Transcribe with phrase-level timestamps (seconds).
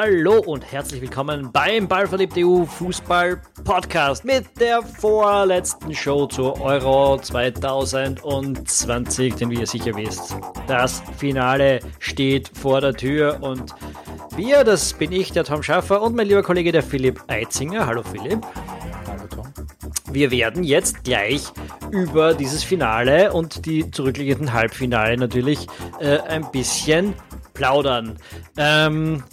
[0.00, 7.18] Hallo und herzlich willkommen beim Ballverliebt EU Fußball Podcast mit der vorletzten Show zur Euro
[7.18, 10.36] 2020, denn wie ihr sicher wisst,
[10.68, 13.74] das Finale steht vor der Tür und
[14.36, 17.84] wir, das bin ich, der Tom Schaffer und mein lieber Kollege der Philipp Eitzinger.
[17.84, 18.46] Hallo Philipp.
[19.04, 19.48] Hallo Tom.
[20.12, 21.42] Wir werden jetzt gleich
[21.90, 25.66] über dieses Finale und die zurückliegenden Halbfinale natürlich
[25.98, 27.14] äh, ein bisschen
[27.52, 28.16] plaudern.
[28.56, 29.24] Ähm,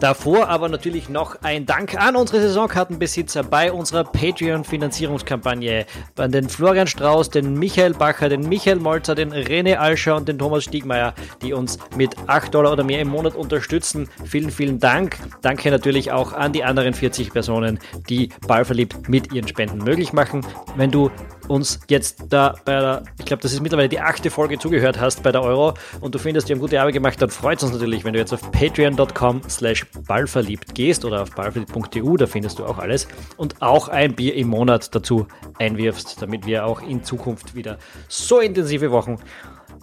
[0.00, 5.84] Davor aber natürlich noch ein Dank an unsere Saisonkartenbesitzer bei unserer Patreon-Finanzierungskampagne.
[6.16, 10.38] An den Florian Strauß, den Michael Bacher, den Michael Molzer, den René Alscher und den
[10.38, 14.08] Thomas Stiegmeier, die uns mit 8 Dollar oder mehr im Monat unterstützen.
[14.24, 15.18] Vielen, vielen Dank.
[15.42, 17.78] Danke natürlich auch an die anderen 40 Personen,
[18.08, 20.46] die Ballverliebt mit ihren Spenden möglich machen.
[20.76, 21.10] Wenn du
[21.50, 25.22] uns jetzt da bei der, ich glaube, das ist mittlerweile die achte Folge zugehört hast
[25.22, 27.72] bei der Euro und du findest, die haben gute Arbeit gemacht, dann freut es uns
[27.72, 29.69] natürlich, wenn du jetzt auf patreon.com slash
[30.06, 34.48] ballverliebt gehst oder auf ballverliebt.eu, da findest du auch alles und auch ein Bier im
[34.48, 35.26] Monat dazu
[35.58, 39.18] einwirfst, damit wir auch in Zukunft wieder so intensive Wochen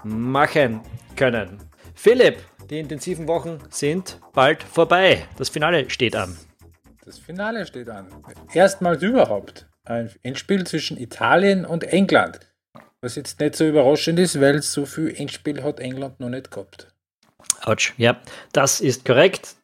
[0.04, 0.82] machen
[1.16, 1.60] können.
[1.96, 5.26] Philipp, die intensiven Wochen sind bald vorbei.
[5.38, 6.38] Das Finale steht an.
[7.06, 8.08] Das Finale steht an.
[8.54, 12.40] Erstmals überhaupt ein Endspiel zwischen Italien und England.
[13.02, 16.94] Was jetzt nicht so überraschend ist, weil so viel Endspiel hat England noch nicht gehabt.
[17.62, 18.20] Autsch, ja,
[18.54, 19.56] das ist korrekt.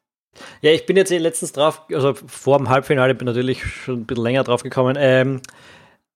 [0.61, 4.05] Ja, ich bin jetzt eh letztens drauf, also vor dem Halbfinale bin natürlich schon ein
[4.05, 5.41] bisschen länger drauf gekommen, ähm,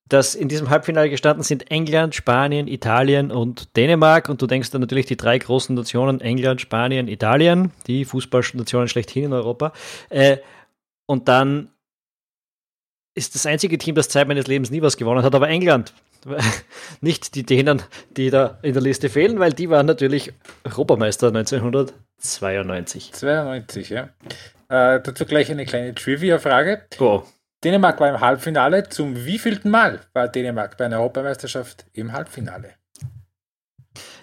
[0.09, 4.29] dass in diesem Halbfinale gestanden sind England, Spanien, Italien und Dänemark.
[4.29, 9.25] Und du denkst dann natürlich die drei großen Nationen, England, Spanien, Italien, die Fußballnationen schlechthin
[9.25, 9.73] in Europa.
[10.09, 10.37] Äh,
[11.05, 11.69] und dann
[13.15, 15.93] ist das einzige Team, das Zeit meines Lebens nie was gewonnen hat, aber England.
[17.01, 17.81] Nicht die Dänen,
[18.11, 22.06] die da in der Liste fehlen, weil die waren natürlich Europameister 1992.
[23.13, 24.09] 92, ja.
[24.69, 26.83] Äh, dazu gleich eine kleine Trivia-Frage.
[26.99, 27.23] Oh.
[27.63, 28.87] Dänemark war im Halbfinale.
[28.89, 32.75] Zum wievielten Mal war Dänemark bei einer Europameisterschaft im Halbfinale?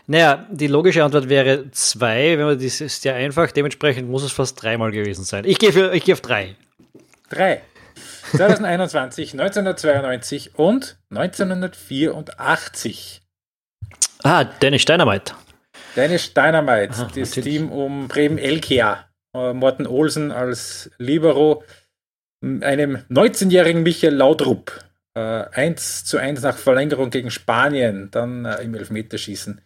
[0.06, 4.32] Naja, die logische Antwort wäre zwei, wenn man das ist ja einfach, dementsprechend muss es
[4.32, 5.46] fast dreimal gewesen sein.
[5.46, 6.56] Ich gehe ich geh auf drei.
[7.30, 7.62] Drei.
[8.32, 13.22] 2021, 1992 und 1984.
[14.22, 15.32] Ah, Dennis Dynamite.
[15.96, 17.44] Dennis Dynamite, Aha, das natürlich.
[17.44, 19.08] Team um Bremen Elkea.
[19.34, 21.64] Äh, Morten Olsen als Libero,
[22.42, 24.84] einem 19-jährigen Michael Laudrup.
[25.14, 29.60] Äh, 1 zu 1 nach Verlängerung gegen Spanien, dann äh, im Elfmeterschießen.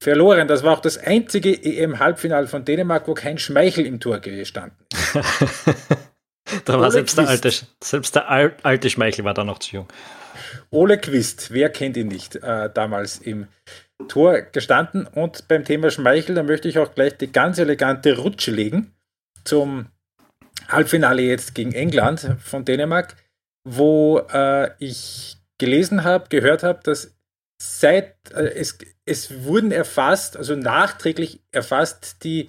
[0.00, 4.76] Verloren, das war auch das einzige EM-Halbfinale von Dänemark, wo kein Schmeichel im Tor gestanden
[4.92, 5.14] ist.
[6.66, 7.50] Da war selbst der, alte,
[7.82, 9.88] selbst der alte Schmeichel war da noch zu jung.
[10.70, 13.48] Ole Quist, wer kennt ihn nicht, äh, damals im
[14.08, 15.06] Tor gestanden.
[15.06, 18.94] Und beim Thema Schmeichel, da möchte ich auch gleich die ganz elegante Rutsche legen
[19.44, 19.86] zum
[20.68, 23.16] Halbfinale jetzt gegen England von Dänemark,
[23.64, 27.16] wo äh, ich gelesen habe, gehört habe, dass
[27.60, 32.48] seit äh, es, es wurden erfasst, also nachträglich erfasst die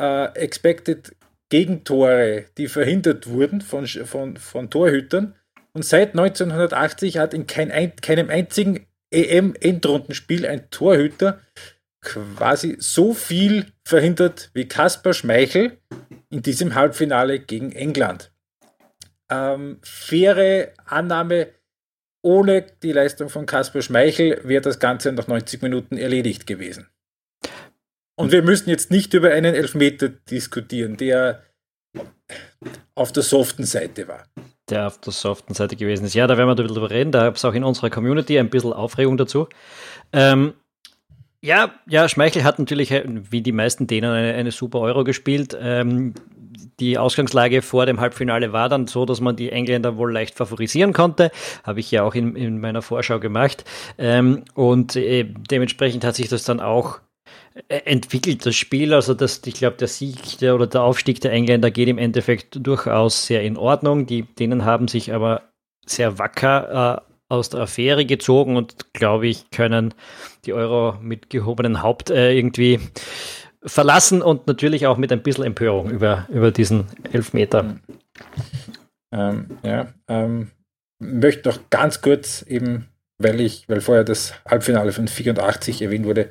[0.00, 1.16] äh, Expected
[1.48, 5.34] Gegentore, die verhindert wurden von, von, von Torhütern.
[5.72, 11.40] Und seit 1980 hat in kein, keinem einzigen EM-Endrundenspiel ein Torhüter
[12.00, 15.78] quasi so viel verhindert wie Kaspar Schmeichel
[16.30, 18.30] in diesem Halbfinale gegen England.
[19.28, 21.48] Ähm, faire Annahme,
[22.22, 26.88] ohne die Leistung von Kaspar Schmeichel wäre das Ganze nach 90 Minuten erledigt gewesen.
[28.18, 31.42] Und wir müssen jetzt nicht über einen Elfmeter diskutieren, der
[32.94, 34.26] auf der soften Seite war.
[34.68, 36.14] Der auf der soften Seite gewesen ist.
[36.14, 37.12] Ja, da werden wir drüber reden.
[37.12, 39.48] Da gab es auch in unserer Community ein bisschen Aufregung dazu.
[40.12, 40.54] Ähm,
[41.40, 45.56] ja, ja, Schmeichel hat natürlich, äh, wie die meisten Dänen, eine, eine super Euro gespielt.
[45.60, 46.14] Ähm,
[46.80, 50.92] die Ausgangslage vor dem Halbfinale war dann so, dass man die Engländer wohl leicht favorisieren
[50.92, 51.30] konnte.
[51.64, 53.64] Habe ich ja auch in, in meiner Vorschau gemacht.
[53.98, 57.00] Ähm, und äh, dementsprechend hat sich das dann auch
[57.68, 58.92] entwickelt das Spiel.
[58.94, 62.58] Also das, ich glaube, der Sieg der, oder der Aufstieg der Engländer geht im Endeffekt
[62.66, 64.06] durchaus sehr in Ordnung.
[64.06, 65.42] Die denen haben sich aber
[65.86, 69.94] sehr wacker äh, aus der Affäre gezogen und glaube ich, können
[70.44, 72.80] die Euro mit gehobenem Haupt äh, irgendwie
[73.64, 77.76] verlassen und natürlich auch mit ein bisschen Empörung über, über diesen Elfmeter.
[79.12, 80.52] Ähm, ja, ähm,
[81.00, 82.88] möchte noch ganz kurz eben,
[83.18, 86.30] weil ich, weil vorher das Halbfinale von 84 erwähnt wurde,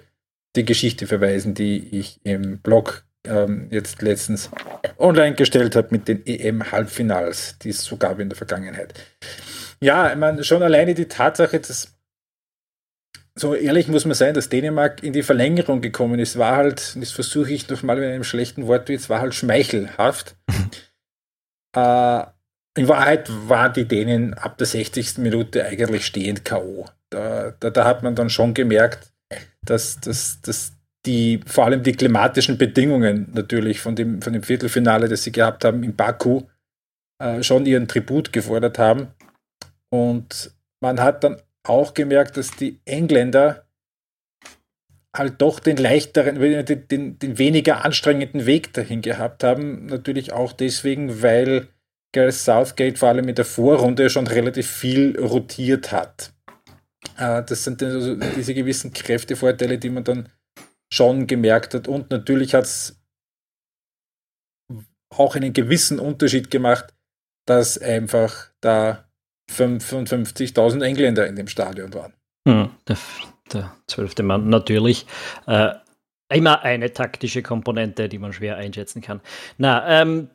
[0.56, 4.50] die Geschichte verweisen, die ich im Blog ähm, jetzt letztens
[4.98, 8.94] online gestellt habe mit den EM-Halbfinals, die es so gab in der Vergangenheit.
[9.82, 11.96] Ja, ich meine, schon alleine die Tatsache, dass
[13.38, 17.12] so ehrlich muss man sein, dass Dänemark in die Verlängerung gekommen ist, war halt, das
[17.12, 20.38] versuche ich nochmal mit einem schlechten Wortwitz, war halt schmeichelhaft.
[21.76, 22.24] äh,
[22.78, 25.18] in Wahrheit waren die Dänen ab der 60.
[25.18, 26.86] Minute eigentlich stehend K.O.
[27.10, 29.12] Da, da, da, hat man dann schon gemerkt,
[29.66, 30.74] dass, dass, dass
[31.06, 35.64] die, vor allem die klimatischen Bedingungen natürlich von dem, von dem Viertelfinale, das sie gehabt
[35.66, 36.44] haben in Baku,
[37.22, 39.08] äh, schon ihren Tribut gefordert haben.
[39.90, 40.52] Und
[40.82, 43.66] man hat dann auch gemerkt, dass die Engländer
[45.16, 49.86] halt doch den leichteren, den, den, den weniger anstrengenden Weg dahin gehabt haben.
[49.86, 51.70] Natürlich auch deswegen, weil
[52.14, 56.34] Gareth Southgate vor allem in der Vorrunde schon relativ viel rotiert hat.
[57.18, 60.30] Äh, das sind also diese gewissen Kräftevorteile, die man dann
[60.92, 61.88] schon gemerkt hat.
[61.88, 63.02] Und natürlich hat es
[65.10, 66.94] auch einen gewissen Unterschied gemacht,
[67.48, 69.10] dass einfach da
[69.52, 72.14] 55.000 Engländer in dem Stadion waren.
[72.48, 72.98] Hm, der,
[73.54, 75.06] der zwölfte Mann natürlich.
[75.48, 75.74] Äh,
[76.30, 79.22] immer eine taktische Komponente, die man schwer einschätzen kann.
[79.58, 80.30] Na, ähm,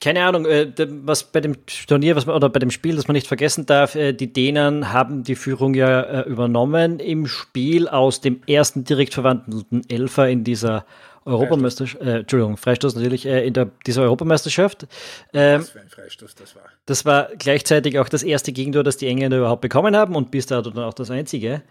[0.00, 0.70] keine Ahnung, äh,
[1.04, 3.94] was bei dem Turnier was man, oder bei dem Spiel, das man nicht vergessen darf,
[3.94, 9.14] äh, die Dänen haben die Führung ja äh, übernommen im Spiel aus dem ersten direkt
[9.14, 10.84] verwandelten Elfer in dieser
[11.26, 14.86] Europameisterschaft, äh, Entschuldigung, Freistoß natürlich, äh, in der, dieser Europameisterschaft.
[15.32, 16.62] Ähm, Was für ein Freistoß das war.
[16.86, 20.46] Das war gleichzeitig auch das erste Gegentor, das die Engländer überhaupt bekommen haben und bis
[20.46, 21.62] dato dann auch das einzige.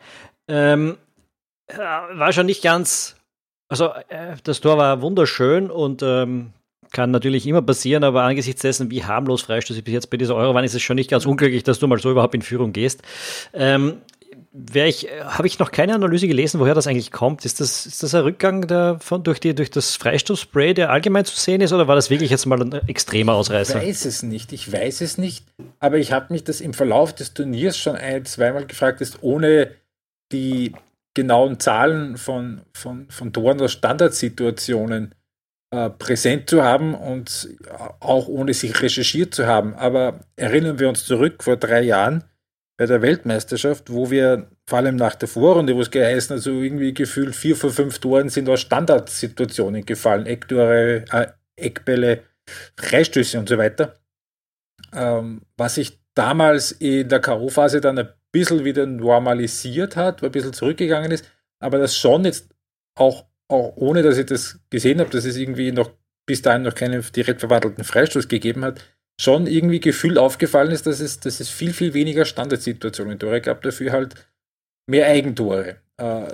[0.47, 0.97] Ähm,
[1.67, 3.15] war schon nicht ganz,
[3.69, 6.51] also äh, das Tor war wunderschön und ähm,
[6.91, 10.53] kann natürlich immer passieren, aber angesichts dessen, wie harmlos Freistoß bis jetzt bei dieser Euro
[10.53, 13.01] waren, ist es schon nicht ganz unglücklich, dass du mal so überhaupt in Führung gehst.
[13.53, 13.97] Ähm,
[14.55, 17.43] habe ich noch keine Analyse gelesen, woher das eigentlich kommt.
[17.43, 21.25] Ist das, ist das ein Rückgang der, von, durch, die, durch das Freistoßspray, der allgemein
[21.25, 23.81] zu sehen ist, oder war das wirklich jetzt mal ein extremer Ausreißer?
[23.81, 25.45] Ich weiß es nicht, ich weiß es nicht,
[25.79, 29.71] aber ich habe mich das im Verlauf des Turniers schon ein, zweimal gefragt, ist ohne
[30.31, 30.73] die
[31.13, 35.15] genauen Zahlen von, von, von Toren aus Standardsituationen
[35.71, 37.49] äh, präsent zu haben und
[37.99, 39.73] auch ohne sich recherchiert zu haben.
[39.75, 42.23] Aber erinnern wir uns zurück vor drei Jahren,
[42.77, 46.61] bei der Weltmeisterschaft, wo wir vor allem nach der Vorrunde, wo es geheißen hat, so
[46.61, 52.23] irgendwie gefühlt vier von fünf Toren sind aus Standardsituationen gefallen, Ecktore, äh, Eckbälle,
[52.77, 53.95] Freistöße und so weiter.
[54.93, 60.53] Ähm, was sich damals in der K.O.-Phase dann ein bisschen wieder normalisiert hat, ein bisschen
[60.53, 61.25] zurückgegangen ist,
[61.59, 62.49] aber das schon jetzt
[62.95, 65.91] auch, auch ohne, dass ich das gesehen habe, dass es irgendwie noch
[66.25, 68.81] bis dahin noch keinen direkt verwandelten Freistoß gegeben hat,
[69.19, 73.61] schon irgendwie gefühlt aufgefallen ist, dass es, dass es viel, viel weniger Standardsituationen Tore gab,
[73.61, 74.15] dafür halt
[74.87, 75.77] mehr Eigentore.
[75.97, 76.33] Äh,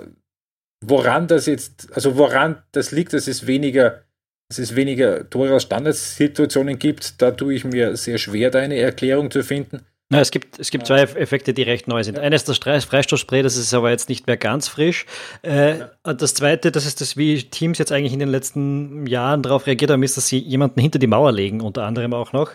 [0.84, 4.02] woran das jetzt, also woran das liegt, dass es weniger,
[4.48, 8.78] dass es weniger Tore aus Standardsituationen gibt, da tue ich mir sehr schwer, da eine
[8.78, 9.86] Erklärung zu finden.
[10.12, 12.18] Na, es gibt, es gibt zwei Effekte, die recht neu sind.
[12.18, 15.06] Eines das Freistoßspray, das ist aber jetzt nicht mehr ganz frisch.
[15.42, 16.12] Äh, ja.
[16.12, 19.90] Das zweite, das ist das, wie Teams jetzt eigentlich in den letzten Jahren darauf reagiert
[19.90, 22.50] haben, ist, dass sie jemanden hinter die Mauer legen, unter anderem auch noch.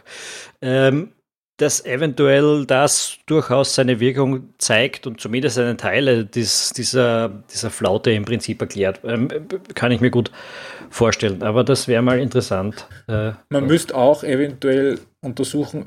[0.62, 1.14] Ähm,
[1.58, 8.12] dass eventuell das durchaus seine Wirkung zeigt und zumindest einen Teil dies, dieser, dieser Flaute
[8.12, 9.02] im Prinzip erklärt.
[9.04, 9.30] Ähm,
[9.74, 10.30] kann ich mir gut
[10.92, 11.42] vorstellen.
[11.42, 12.88] Aber das wäre mal interessant.
[13.08, 15.86] Äh, Man müsste auch eventuell untersuchen,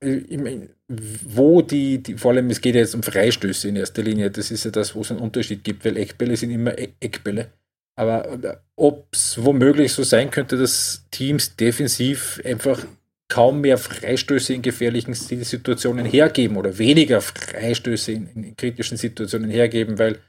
[0.00, 4.50] wo die, die, vor allem es geht ja jetzt um Freistöße in erster Linie, das
[4.50, 7.48] ist ja das, wo es einen Unterschied gibt, weil Eckbälle sind immer e Eckbälle.
[7.96, 12.84] Aber äh, ob es womöglich so sein könnte, dass Teams defensiv einfach
[13.28, 19.98] kaum mehr Freistöße in gefährlichen Situationen hergeben oder weniger Freistöße in, in kritischen Situationen hergeben,
[19.98, 20.20] weil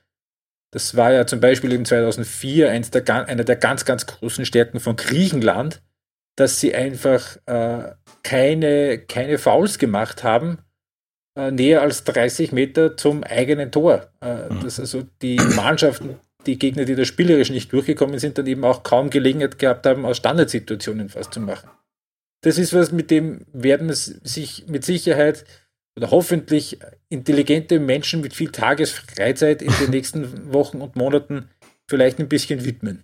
[0.72, 4.80] das war ja zum Beispiel im 2004 eins der, einer der ganz, ganz großen Stärken
[4.80, 5.82] von Griechenland,
[6.40, 7.92] dass sie einfach äh,
[8.24, 10.60] keine, keine Fouls gemacht haben,
[11.36, 14.10] äh, näher als 30 Meter zum eigenen Tor.
[14.22, 14.62] Äh, mhm.
[14.62, 18.84] Dass also die Mannschaften, die Gegner, die da spielerisch nicht durchgekommen sind, dann eben auch
[18.84, 21.70] kaum Gelegenheit gehabt haben, aus Standardsituationen was zu machen.
[22.42, 25.44] Das ist was, mit dem werden es sich mit Sicherheit
[25.98, 26.80] oder hoffentlich
[27.10, 31.50] intelligente Menschen mit viel Tagesfreizeit in den nächsten Wochen und Monaten
[31.90, 33.04] vielleicht ein bisschen widmen.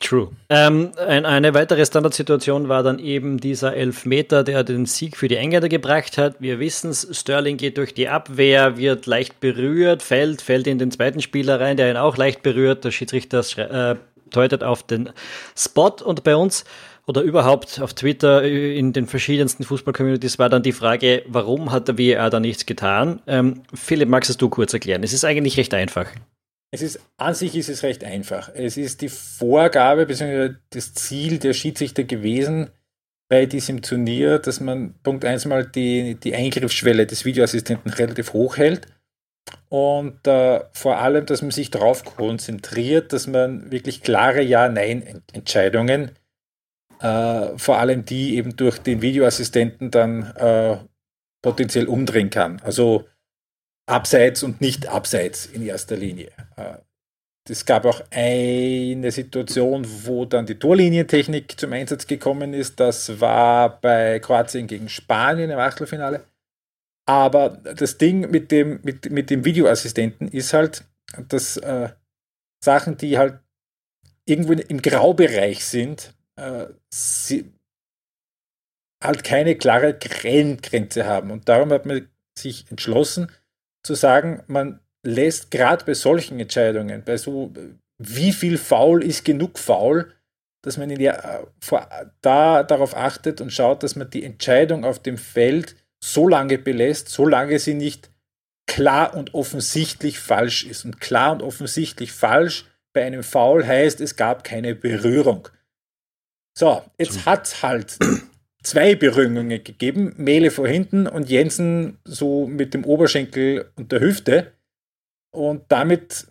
[0.00, 0.30] True.
[0.48, 5.36] Ähm, ein, eine weitere Standardsituation war dann eben dieser Elfmeter, der den Sieg für die
[5.36, 6.36] Engländer gebracht hat.
[6.40, 10.90] Wir wissen es, Sterling geht durch die Abwehr, wird leicht berührt, fällt, fällt in den
[10.90, 12.84] zweiten Spieler rein, der ihn auch leicht berührt.
[12.84, 13.42] Der Schiedsrichter
[13.90, 13.96] äh,
[14.30, 15.10] deutet auf den
[15.56, 16.64] Spot und bei uns
[17.06, 21.88] oder überhaupt auf Twitter äh, in den verschiedensten Fußball-Communities war dann die Frage, warum hat
[21.88, 23.20] der WR da nichts getan?
[23.26, 25.02] Ähm, Philipp, magst du kurz erklären?
[25.02, 26.06] Es ist eigentlich recht einfach.
[26.74, 28.50] Es ist, an sich ist es recht einfach.
[28.52, 30.56] Es ist die Vorgabe bzw.
[30.70, 32.68] das Ziel der Schiedsrichter gewesen
[33.28, 38.56] bei diesem Turnier, dass man Punkt 1 mal die, die Eingriffsschwelle des Videoassistenten relativ hoch
[38.56, 38.88] hält
[39.68, 46.10] und äh, vor allem, dass man sich darauf konzentriert, dass man wirklich klare Ja-Nein-Entscheidungen,
[46.98, 50.78] äh, vor allem die eben durch den Videoassistenten dann äh,
[51.40, 52.60] potenziell umdrehen kann.
[52.64, 53.04] Also
[53.86, 56.30] abseits und nicht abseits in erster Linie.
[56.56, 56.78] Äh,
[57.46, 62.80] es gab auch eine Situation, wo dann die Torlinientechnik zum Einsatz gekommen ist.
[62.80, 66.24] Das war bei Kroatien gegen Spanien im Achtelfinale.
[67.06, 70.84] Aber das Ding mit dem, mit, mit dem Videoassistenten ist halt,
[71.28, 71.90] dass äh,
[72.64, 73.40] Sachen, die halt
[74.24, 77.52] irgendwo im Graubereich sind, äh, sie
[79.02, 81.30] halt keine klare Grenze haben.
[81.30, 83.30] Und darum hat man sich entschlossen
[83.84, 87.52] zu sagen, man lässt gerade bei solchen Entscheidungen, bei so,
[87.98, 90.12] wie viel faul ist genug faul,
[90.62, 94.98] dass man in der, äh, da darauf achtet und schaut, dass man die Entscheidung auf
[94.98, 98.10] dem Feld so lange belässt, solange sie nicht
[98.66, 100.84] klar und offensichtlich falsch ist.
[100.84, 102.64] Und klar und offensichtlich falsch
[102.94, 105.48] bei einem Foul heißt, es gab keine Berührung.
[106.56, 107.98] So, jetzt hat es halt
[108.64, 114.52] zwei Berührungen gegeben, Mele vor hinten und Jensen so mit dem Oberschenkel und der Hüfte.
[115.32, 116.26] Und damit,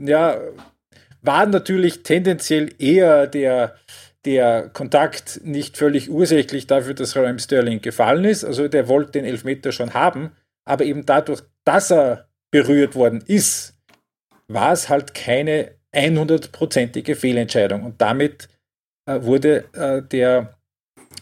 [0.00, 0.40] ja,
[1.22, 3.76] war natürlich tendenziell eher der
[4.26, 8.44] der Kontakt nicht völlig ursächlich dafür, dass Raheem Sterling gefallen ist.
[8.44, 10.32] Also der wollte den Elfmeter schon haben,
[10.64, 13.74] aber eben dadurch, dass er berührt worden ist,
[14.48, 17.84] war es halt keine 100%ige Fehlentscheidung.
[17.84, 18.48] Und damit
[19.08, 20.55] äh, wurde äh, der,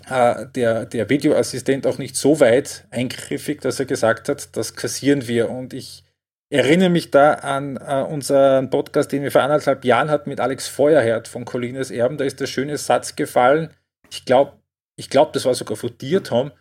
[0.08, 5.26] äh, der, der Videoassistent auch nicht so weit eingriffig, dass er gesagt hat, das kassieren
[5.26, 5.50] wir.
[5.50, 6.04] Und ich
[6.50, 10.68] erinnere mich da an äh, unseren Podcast, den wir vor anderthalb Jahren hatten mit Alex
[10.68, 12.18] Feuerherd von Colinas Erben.
[12.18, 13.70] Da ist der schöne Satz gefallen.
[14.10, 14.52] Ich glaube,
[14.96, 16.52] ich glaube, das war sogar von dir, Tom,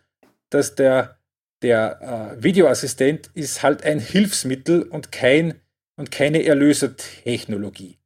[0.49, 1.17] dass der,
[1.61, 5.55] der äh, Videoassistent ist halt ein Hilfsmittel und, kein,
[5.95, 7.97] und keine Erlösertechnologie.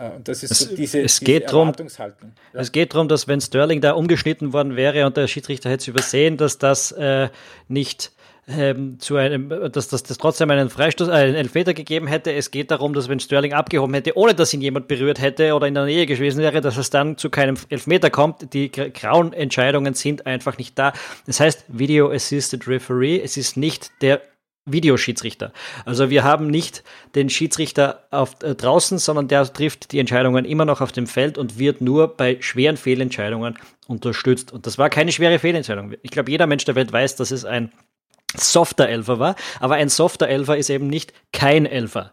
[0.00, 2.60] Äh, und das ist es, so diese, es diese geht drum, Ja.
[2.60, 5.88] Es geht darum, dass wenn Sterling da umgeschnitten worden wäre und der Schiedsrichter hätte es
[5.88, 7.28] übersehen, dass das äh,
[7.68, 8.12] nicht
[8.48, 12.32] ähm, zu einem, dass das trotzdem einen Freistoß, äh, einen Elfmeter gegeben hätte.
[12.32, 15.66] Es geht darum, dass wenn Sterling abgehoben hätte, ohne dass ihn jemand berührt hätte oder
[15.66, 18.52] in der Nähe gewesen wäre, dass es dann zu keinem Elfmeter kommt.
[18.54, 20.92] Die grauen Entscheidungen sind einfach nicht da.
[21.26, 24.20] Das heißt, Video Assisted Referee, es ist nicht der
[24.66, 25.52] Videoschiedsrichter.
[25.84, 30.64] Also wir haben nicht den Schiedsrichter auf, äh, draußen, sondern der trifft die Entscheidungen immer
[30.64, 34.52] noch auf dem Feld und wird nur bei schweren Fehlentscheidungen unterstützt.
[34.52, 35.94] Und das war keine schwere Fehlentscheidung.
[36.02, 37.72] Ich glaube, jeder Mensch der Welt weiß, dass es ein
[38.36, 42.12] softer Elfer war, aber ein softer Elfer ist eben nicht kein Elfer.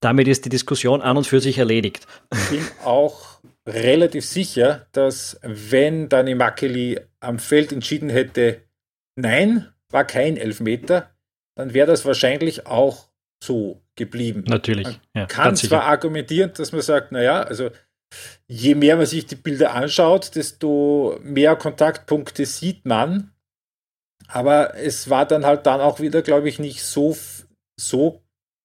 [0.00, 2.06] Damit ist die Diskussion an und für sich erledigt.
[2.32, 8.62] Ich bin auch relativ sicher, dass wenn Dani Makeli am Feld entschieden hätte,
[9.16, 11.10] nein, war kein Elfmeter,
[11.56, 13.08] dann wäre das wahrscheinlich auch
[13.42, 14.44] so geblieben.
[14.46, 14.86] Natürlich.
[14.86, 17.70] Man ja, kann zwar argumentieren, dass man sagt, naja, also
[18.46, 23.32] je mehr man sich die Bilder anschaut, desto mehr Kontaktpunkte sieht man.
[24.28, 27.16] Aber es war dann halt dann auch wieder, glaube ich, nicht so,
[27.80, 28.22] so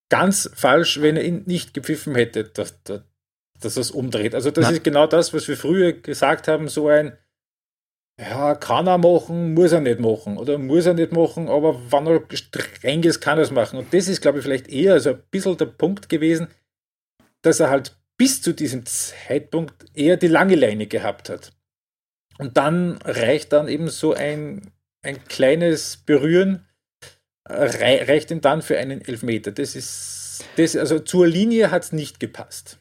[0.09, 3.03] ganz falsch, wenn er ihn nicht gepfiffen hätte, dass, dass,
[3.59, 4.35] dass es umdreht.
[4.35, 4.75] Also das Nein.
[4.75, 7.17] ist genau das, was wir früher gesagt haben, so ein,
[8.21, 10.37] ja, kann er machen, muss er nicht machen.
[10.37, 13.79] Oder muss er nicht machen, aber wann er streng ist, kann er es machen.
[13.79, 16.47] Und das ist, glaube ich, vielleicht eher so ein bisschen der Punkt gewesen,
[17.41, 21.51] dass er halt bis zu diesem Zeitpunkt eher die lange Leine gehabt hat.
[22.37, 24.71] Und dann reicht dann eben so ein
[25.03, 26.67] ein kleines Berühren
[27.45, 29.51] äh, reicht ihm dann für einen Elfmeter.
[29.51, 32.77] Das ist, das, also zur Linie hat es nicht gepasst.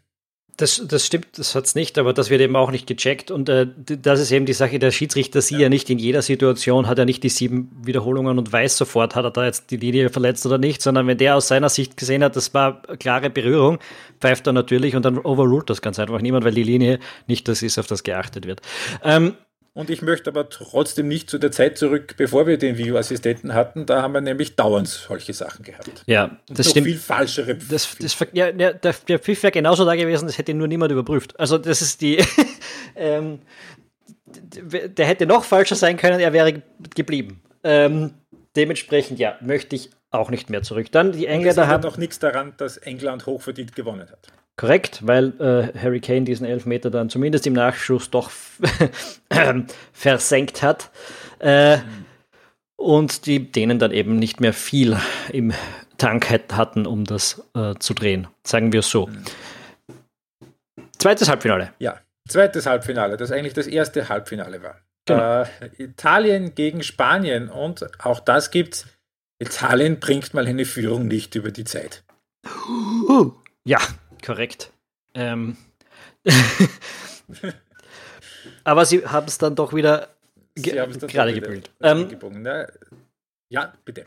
[0.61, 3.31] Das, das stimmt, das hat es nicht, aber das wird eben auch nicht gecheckt.
[3.31, 5.65] Und äh, das ist eben die Sache, der Schiedsrichter sieht ja.
[5.65, 5.69] ja.
[5.69, 9.31] nicht in jeder Situation, hat er nicht die sieben Wiederholungen und weiß sofort, hat er
[9.31, 12.37] da jetzt die Linie verletzt oder nicht, sondern wenn der aus seiner Sicht gesehen hat,
[12.37, 13.79] das war klare Berührung,
[14.21, 17.63] pfeift er natürlich und dann overruled das ganz einfach niemand, weil die Linie nicht das
[17.63, 18.61] ist, auf das geachtet wird.
[19.03, 19.35] Ähm,
[19.73, 23.87] und ich möchte aber trotzdem nicht zu der Zeit zurück, bevor wir den Videoassistenten hatten.
[23.87, 26.03] Da haben wir nämlich dauernd solche Sachen gehabt.
[26.07, 26.87] Ja, das noch stimmt.
[26.89, 30.67] viel falschere das, das, ja, der, der Pfiff wäre genauso da gewesen, das hätte nur
[30.67, 31.39] niemand überprüft.
[31.39, 32.23] Also das ist die...
[32.97, 33.41] ähm,
[34.27, 36.63] der hätte noch falscher sein können, er wäre
[36.95, 37.43] geblieben.
[37.65, 38.15] Ähm,
[38.57, 40.91] dementsprechend, ja, möchte ich auch nicht mehr zurück.
[40.93, 41.83] Dann die Engländer haben.
[41.83, 44.29] noch nichts daran, dass England hochverdient gewonnen hat.
[44.61, 48.31] Korrekt, weil äh, Harry Kane diesen Elfmeter dann zumindest im Nachschuss doch
[49.95, 50.91] versenkt hat.
[51.39, 51.79] Äh,
[52.77, 54.99] und die denen dann eben nicht mehr viel
[55.33, 55.55] im
[55.97, 58.27] Tank hatten, um das äh, zu drehen.
[58.47, 59.09] Sagen wir es so.
[60.99, 61.73] Zweites Halbfinale.
[61.79, 61.99] Ja,
[62.29, 64.77] zweites Halbfinale, das eigentlich das erste Halbfinale war.
[65.07, 65.41] Genau.
[65.41, 65.47] Äh,
[65.79, 68.87] Italien gegen Spanien und auch das gibt es
[69.39, 72.05] Italien bringt mal eine Führung nicht über die Zeit.
[73.65, 73.79] Ja,
[74.25, 74.73] korrekt.
[75.15, 75.57] Ähm.
[78.65, 80.09] Aber sie haben es dann doch wieder
[80.55, 80.75] ge
[81.07, 81.71] gerade gebildet.
[81.81, 82.09] Ähm,
[83.49, 84.07] ja, bitte.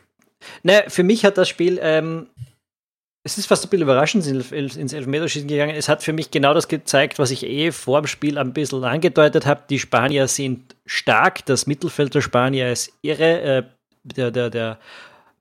[0.62, 2.28] Ne, für mich hat das Spiel, ähm,
[3.24, 5.76] es ist fast ein bisschen überraschend ins Elfmeterschießen gegangen.
[5.76, 8.84] Es hat für mich genau das gezeigt, was ich eh vor dem Spiel ein bisschen
[8.84, 9.64] angedeutet habe.
[9.70, 13.42] Die Spanier sind stark, das Mittelfeld der Spanier ist irre.
[13.42, 13.64] Äh,
[14.04, 14.80] der, der, der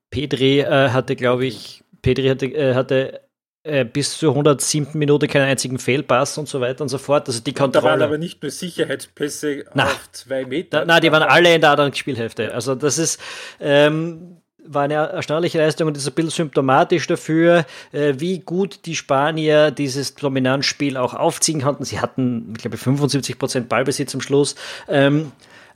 [0.09, 3.21] Pedri äh, hatte, glaube ich, Pedri hatte, äh, hatte
[3.63, 4.89] äh, bis zur 107.
[4.93, 7.27] Minute keinen einzigen Fehlpass und so weiter und so fort.
[7.27, 7.83] Also die Kontrolle.
[7.83, 10.85] Da waren aber nicht nur Sicherheitspässe na, auf zwei Meter.
[10.85, 12.53] nein, die waren alle in der anderen Spielhälfte.
[12.53, 13.19] Also das ist
[13.59, 18.95] ähm, war eine erstaunliche Leistung und ist ein bisschen symptomatisch dafür, äh, wie gut die
[18.95, 21.83] Spanier dieses Dominanzspiel auch aufziehen konnten.
[21.83, 24.55] Sie hatten, ich glaube, 75 Prozent Ballbesitz am Schluss.
[24.87, 25.31] Ähm,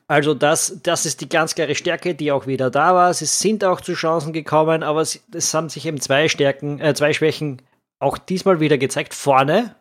[0.08, 3.14] also das, das ist die ganz klare Stärke, die auch wieder da war.
[3.14, 6.94] Sie sind auch zu Chancen gekommen, aber es, es haben sich eben zwei Stärken, äh,
[6.94, 7.62] zwei Schwächen
[8.00, 9.14] auch diesmal wieder gezeigt.
[9.14, 9.76] Vorne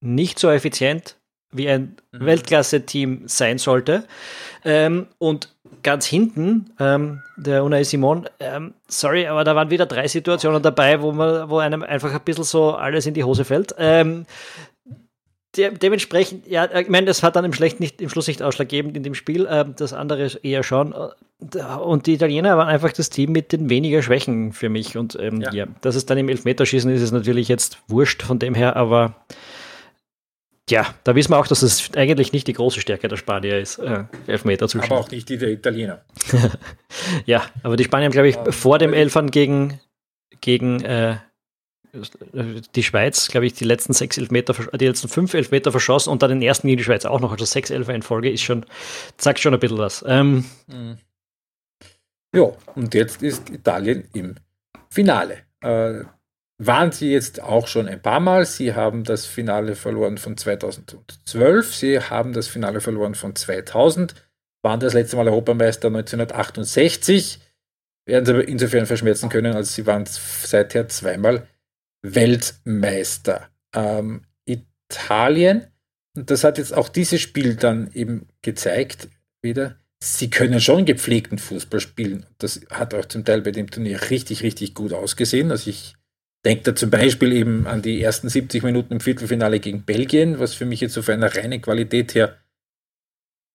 [0.00, 1.16] nicht so effizient,
[1.52, 2.26] wie ein mhm.
[2.26, 4.04] Weltklasse-Team sein sollte.
[4.64, 10.08] Ähm, und ganz hinten, ähm, der Unai Simon, ähm, sorry, aber da waren wieder drei
[10.08, 13.74] Situationen dabei, wo man, wo einem einfach ein bisschen so alles in die Hose fällt.
[15.56, 18.42] Ähm, de dementsprechend, ja, ich meine, das hat dann im, Schlecht nicht, im Schluss nicht
[18.42, 20.92] ausschlaggebend in dem Spiel, äh, das andere eher schon.
[20.92, 24.96] Und die Italiener waren einfach das Team mit den weniger Schwächen für mich.
[24.96, 25.52] Und ähm, ja.
[25.52, 29.14] ja, dass es dann im Elfmeterschießen ist, ist natürlich jetzt wurscht von dem her, aber
[30.70, 33.78] ja, da wissen wir auch, dass es eigentlich nicht die große Stärke der Spanier ist,
[33.78, 34.92] äh, Elfmeter zu schießen.
[34.92, 36.02] Aber auch nicht die der Italiener.
[37.26, 39.80] ja, aber die Spanier haben, glaube ich, ja, vor dem Elfern gegen,
[40.40, 41.16] gegen äh,
[41.92, 46.30] die Schweiz, glaube ich, die letzten sechs Elfmeter, die letzten fünf Elfmeter verschossen und dann
[46.30, 47.32] den ersten gegen die Schweiz auch noch.
[47.32, 48.64] Also sechs Elfer in Folge ist schon,
[49.18, 50.04] sagt schon ein bisschen was.
[50.06, 50.44] Ähm.
[52.34, 54.36] Ja, und jetzt ist Italien im
[54.88, 55.38] Finale.
[55.60, 56.04] Äh,
[56.58, 58.46] waren sie jetzt auch schon ein paar Mal.
[58.46, 64.14] Sie haben das Finale verloren von 2012, sie haben das Finale verloren von 2000,
[64.62, 67.40] waren das letzte Mal Europameister 1968,
[68.06, 71.46] werden sie aber insofern verschmerzen können, als sie waren seither zweimal
[72.02, 73.48] Weltmeister.
[73.74, 75.66] Ähm, Italien,
[76.16, 79.08] und das hat jetzt auch dieses Spiel dann eben gezeigt,
[79.40, 82.26] wieder, sie können schon gepflegten Fußball spielen.
[82.38, 85.50] Das hat auch zum Teil bei dem Turnier richtig, richtig gut ausgesehen.
[85.50, 85.94] Also ich
[86.44, 90.54] denke da zum Beispiel eben an die ersten 70 Minuten im Viertelfinale gegen Belgien, was
[90.54, 92.38] für mich jetzt so von einer reinen Qualität her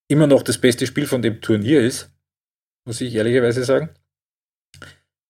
[0.10, 2.10] immer noch das beste Spiel von dem Turnier ist,
[2.86, 3.90] muss ich ehrlicherweise sagen.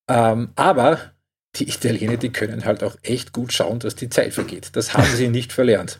[0.07, 1.13] Ähm, aber
[1.55, 4.69] die Italiener, die können halt auch echt gut schauen, dass die Zeit vergeht.
[4.73, 5.99] Das haben sie nicht verlernt.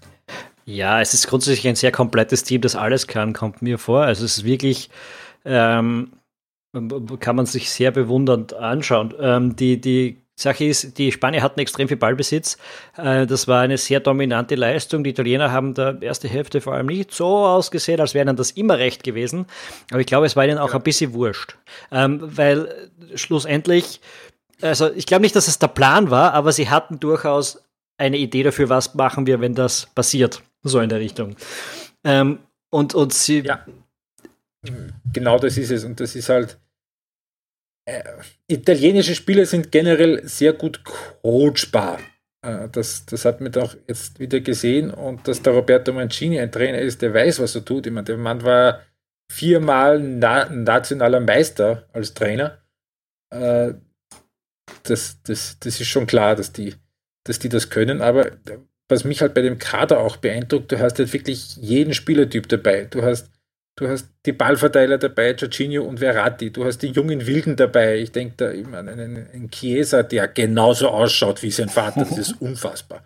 [0.66, 4.02] Ja, es ist grundsätzlich ein sehr komplettes Team, das alles kann, kommt mir vor.
[4.02, 4.90] Also es ist wirklich,
[5.46, 6.12] ähm,
[7.20, 9.14] kann man sich sehr bewundernd anschauen.
[9.20, 12.58] Ähm, die, die Sache ist, die Spanier hatten extrem viel Ballbesitz.
[12.96, 15.04] Äh, das war eine sehr dominante Leistung.
[15.04, 18.52] Die Italiener haben da erste Hälfte vor allem nicht so ausgesehen, als wäre ihnen das
[18.52, 19.48] immer recht gewesen.
[19.90, 20.76] Aber ich glaube, es war ihnen auch ja.
[20.76, 21.58] ein bisschen wurscht.
[21.92, 24.00] Ähm, weil schlussendlich
[24.62, 27.64] also ich glaube nicht, dass es der Plan war, aber sie hatten durchaus
[27.98, 30.42] eine Idee dafür, was machen wir, wenn das passiert.
[30.64, 31.36] So in der Richtung.
[32.04, 32.40] Ähm,
[32.70, 33.42] und, und sie.
[33.42, 33.66] Ja.
[35.14, 35.84] Genau das ist es.
[35.84, 36.58] Und das ist halt.
[37.86, 38.04] Äh,
[38.48, 42.00] italienische Spieler sind generell sehr gut coachbar.
[42.42, 44.92] Äh, das, das hat man auch jetzt wieder gesehen.
[44.92, 47.88] Und dass der Roberto Mancini ein Trainer ist, der weiß, was er tut.
[47.88, 48.82] Ich meine, der Mann war
[49.32, 52.58] viermal na nationaler Meister als Trainer.
[53.30, 53.74] Äh,
[54.90, 56.76] das, das, das ist schon klar, dass die,
[57.24, 58.02] dass die das können.
[58.02, 58.32] Aber
[58.90, 62.86] was mich halt bei dem Kader auch beeindruckt, du hast halt wirklich jeden Spielertyp dabei.
[62.86, 63.30] Du hast,
[63.76, 66.52] du hast die Ballverteiler dabei, Jorginho und Verratti.
[66.52, 67.98] Du hast die jungen Wilden dabei.
[67.98, 72.06] Ich denke da immer an einen, einen Chiesa, der genauso ausschaut wie sein Vater.
[72.06, 73.04] Das ist unfassbar.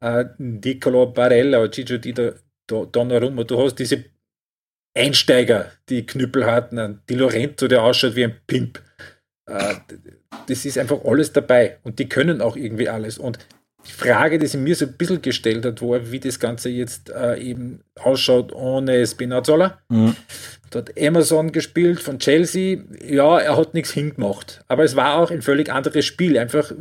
[0.00, 2.14] Äh, Nicolo Barella, Gigio Di
[2.66, 3.44] Donnarumma.
[3.44, 4.04] Du hast diese
[4.94, 8.80] Einsteiger, die Knüppel hatten, die Lorento, der ausschaut wie ein Pimp.
[9.48, 9.74] Äh,
[10.46, 13.18] das ist einfach alles dabei und die können auch irgendwie alles.
[13.18, 13.38] Und
[13.86, 17.10] die Frage, die sie mir so ein bisschen gestellt hat, war, wie das Ganze jetzt
[17.10, 19.78] äh, eben ausschaut ohne Spinazzola.
[19.88, 20.16] Mhm.
[20.70, 22.82] Dort Amazon gespielt von Chelsea.
[23.02, 24.64] Ja, er hat nichts hingemacht.
[24.68, 26.36] Aber es war auch ein völlig anderes Spiel.
[26.36, 26.72] Einfach,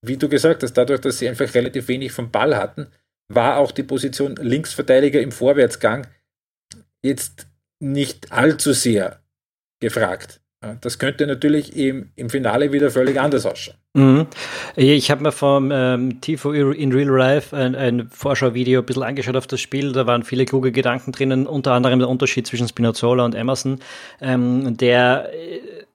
[0.00, 2.86] wie du gesagt hast, dadurch, dass sie einfach relativ wenig vom Ball hatten,
[3.28, 6.06] war auch die Position Linksverteidiger im Vorwärtsgang
[7.02, 7.46] jetzt
[7.80, 9.20] nicht allzu sehr
[9.80, 10.41] gefragt.
[10.80, 13.76] Das könnte natürlich im, im Finale wieder völlig anders ausschauen.
[13.94, 14.26] Mhm.
[14.76, 19.36] Ich habe mir vom ähm, Tifo in Real Life ein, ein Vorschauvideo ein bisschen angeschaut
[19.36, 19.92] auf das Spiel.
[19.92, 23.80] Da waren viele kluge Gedanken drinnen, unter anderem der Unterschied zwischen Spinazzola und Emerson.
[24.20, 25.30] Ähm, der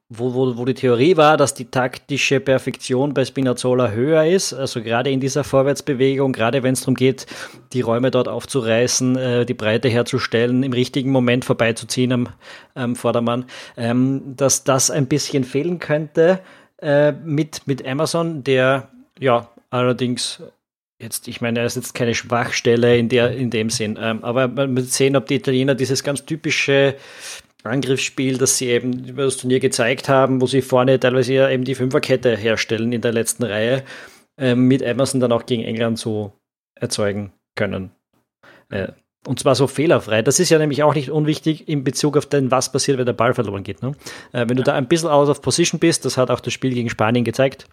[0.10, 4.82] wo, wo, wo die Theorie war, dass die taktische Perfektion bei Spinazzola höher ist, also
[4.82, 7.26] gerade in dieser Vorwärtsbewegung, gerade wenn es darum geht,
[7.74, 12.30] die Räume dort aufzureißen, äh, die Breite herzustellen, im richtigen Moment vorbeizuziehen am,
[12.74, 16.40] am Vordermann, ähm, dass das ein bisschen fehlen könnte
[16.82, 18.88] äh, mit, mit Amazon, der
[19.20, 20.42] ja allerdings
[21.00, 24.48] jetzt, ich meine, er ist jetzt keine Schwachstelle in, der, in dem Sinn, ähm, aber
[24.48, 26.96] man wird sehen, ob die Italiener dieses ganz typische
[27.64, 31.64] Angriffsspiel, das sie eben über das Turnier gezeigt haben, wo sie vorne teilweise ja eben
[31.64, 33.84] die Fünferkette herstellen in der letzten Reihe,
[34.40, 36.34] äh, mit Emerson dann auch gegen England so
[36.76, 37.92] erzeugen können.
[38.70, 38.90] Äh,
[39.26, 40.22] und zwar so fehlerfrei.
[40.22, 43.14] Das ist ja nämlich auch nicht unwichtig in Bezug auf den, was passiert, wenn der
[43.14, 43.82] Ball verloren geht.
[43.82, 43.94] Ne?
[44.32, 46.74] Äh, wenn du da ein bisschen out of position bist, das hat auch das Spiel
[46.74, 47.68] gegen Spanien gezeigt,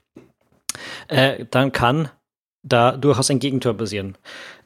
[1.09, 2.11] äh, dann kann
[2.65, 4.17] da durchaus ein Gegentor passieren.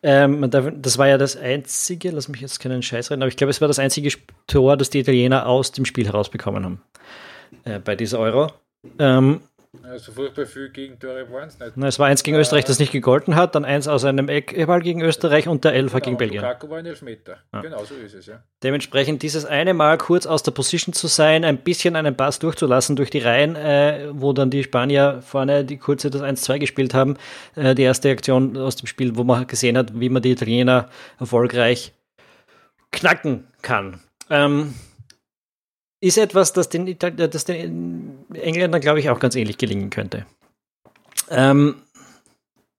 [0.03, 3.51] Ähm, das war ja das einzige, lass mich jetzt keinen Scheiß reden, aber ich glaube,
[3.51, 4.11] es war das einzige
[4.47, 6.83] Tor, das die Italiener aus dem Spiel herausbekommen haben.
[7.65, 8.53] Äh, bei dieser Euro.
[8.99, 9.41] Ähm,
[9.83, 11.73] also furchtbar viel Gegentore waren es nicht.
[11.77, 14.29] Na, es war eins gegen äh, Österreich, das nicht gegolten hat, dann eins aus einem
[14.29, 16.43] Eckball gegen Österreich und der Elfer genau, gegen Belgien.
[16.43, 17.39] Lukaku war ein Elfmeter.
[17.53, 17.61] Ja.
[17.61, 18.43] Genau so ist es, ja.
[18.63, 22.97] Dementsprechend dieses eine Mal kurz aus der Position zu sein, ein bisschen einen Pass durchzulassen
[22.97, 27.17] durch die Reihen, äh, wo dann die Spanier vorne die kurze das 1-2 gespielt haben.
[27.55, 30.89] Äh, die erste Aktion aus dem Spiel, wo man gesehen hat, wie man die Italiener
[31.19, 31.93] erfolgreich
[32.91, 34.01] knacken kann.
[34.31, 34.75] Ähm,
[36.01, 40.27] ist etwas, das den, das den Engländern, glaube ich, auch ganz ähnlich gelingen könnte.
[41.31, 41.83] Ähm,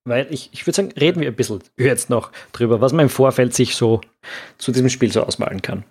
[0.05, 3.10] weil ich, ich würde sagen, reden wir ein bisschen jetzt noch drüber, was man im
[3.10, 4.01] Vorfeld sich so
[4.58, 5.84] zu diesem Spiel so ausmalen kann.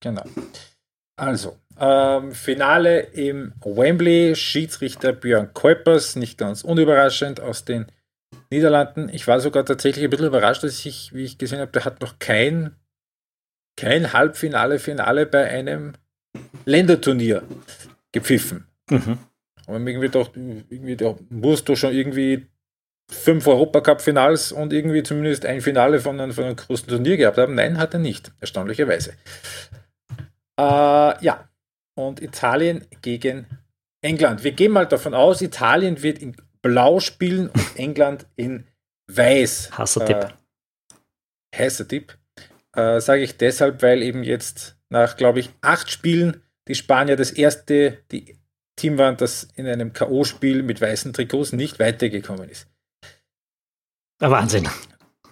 [0.00, 0.24] Genau.
[1.16, 7.86] Also, ähm, Finale im Wembley, Schiedsrichter Björn Kuipers, nicht ganz unüberraschend aus den
[8.50, 9.08] Niederlanden.
[9.12, 12.00] Ich war sogar tatsächlich ein bisschen überrascht, dass ich, wie ich gesehen habe, der hat
[12.00, 12.76] noch kein,
[13.76, 15.94] kein Halbfinale, Finale bei einem
[16.64, 17.42] Länderturnier
[18.12, 18.66] gepfiffen.
[18.90, 19.18] Mhm.
[19.66, 22.46] Und irgendwie doch, irgendwie da musst du schon irgendwie
[23.10, 27.54] fünf Europacup-Finals und irgendwie zumindest ein Finale von einem, von einem großen Turnier gehabt haben.
[27.54, 29.14] Nein, hat er nicht, erstaunlicherweise.
[30.58, 31.48] Äh, ja,
[31.94, 33.46] und Italien gegen
[34.02, 34.44] England.
[34.44, 38.66] Wir gehen mal davon aus, Italien wird in Blau spielen und England in
[39.08, 39.76] Weiß.
[39.76, 40.16] Hassertipp.
[40.16, 42.16] Äh, Hassertipp.
[42.74, 47.30] Äh, Sage ich deshalb, weil eben jetzt nach, glaube ich, acht Spielen die Spanier das
[47.30, 48.38] erste die
[48.76, 52.68] Team waren, das in einem K.O.-Spiel mit weißen Trikots nicht weitergekommen ist.
[54.20, 54.68] Ein Wahnsinn.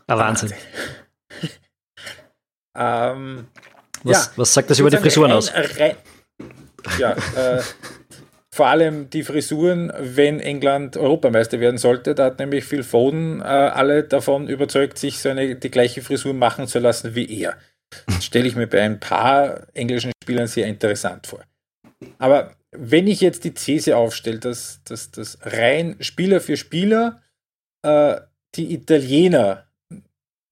[0.06, 0.52] Ein Wahnsinn.
[2.76, 3.48] ähm,
[4.02, 5.52] was, ja, was, sagt das über die Frisuren aus?
[6.98, 7.62] ja, äh,
[8.60, 12.14] vor allem die Frisuren, wenn England Europameister werden sollte.
[12.14, 16.66] Da hat nämlich Phil Foden äh, alle davon überzeugt, sich so die gleiche Frisur machen
[16.66, 17.56] zu lassen wie er.
[18.04, 21.42] Das stelle ich mir bei ein paar englischen Spielern sehr interessant vor.
[22.18, 27.22] Aber wenn ich jetzt die These aufstelle, dass, dass, dass rein Spieler für Spieler
[27.82, 28.16] äh,
[28.56, 29.68] die Italiener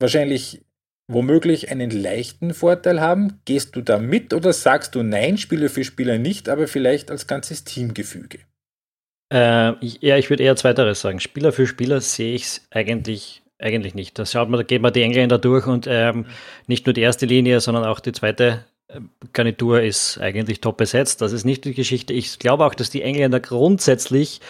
[0.00, 0.62] wahrscheinlich
[1.08, 5.84] womöglich einen leichten Vorteil haben, gehst du da mit oder sagst du nein, Spieler für
[5.84, 8.40] Spieler nicht, aber vielleicht als ganzes Teamgefüge?
[9.32, 11.20] Äh, ja, ich würde eher zweiteres sagen.
[11.20, 14.18] Spieler für Spieler sehe ich es eigentlich eigentlich nicht.
[14.18, 16.26] Da schaut man, da geht man die Engländer durch und ähm,
[16.66, 19.00] nicht nur die erste Linie, sondern auch die zweite äh,
[19.32, 21.20] Garnitur ist eigentlich top besetzt.
[21.20, 22.12] Das ist nicht die Geschichte.
[22.12, 24.40] Ich glaube auch, dass die Engländer grundsätzlich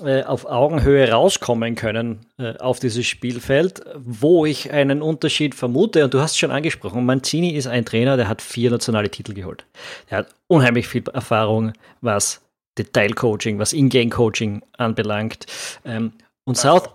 [0.00, 6.04] auf Augenhöhe rauskommen können äh, auf dieses Spielfeld, wo ich einen Unterschied vermute.
[6.04, 9.34] Und du hast es schon angesprochen, Mancini ist ein Trainer, der hat vier nationale Titel
[9.34, 9.66] geholt.
[10.08, 12.40] Er hat unheimlich viel Erfahrung, was
[12.78, 15.46] Detailcoaching, was Ingame-Coaching anbelangt.
[15.84, 16.12] Ähm,
[16.44, 16.88] und, South,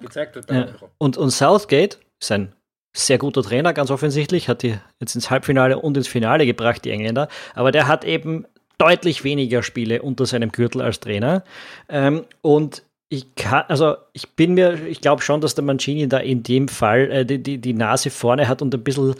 [0.48, 0.66] äh,
[0.98, 2.54] und, und Southgate ist ein
[2.96, 6.90] sehr guter Trainer, ganz offensichtlich, hat die jetzt ins Halbfinale und ins Finale gebracht, die
[6.90, 7.28] Engländer.
[7.54, 8.46] Aber der hat eben
[8.80, 11.44] deutlich weniger Spiele unter seinem Gürtel als Trainer.
[11.90, 16.18] Ähm, und ich kann, also ich bin mir, ich glaube schon, dass der Mancini da
[16.18, 19.16] in dem Fall äh, die, die, die Nase vorne hat und ein bisschen,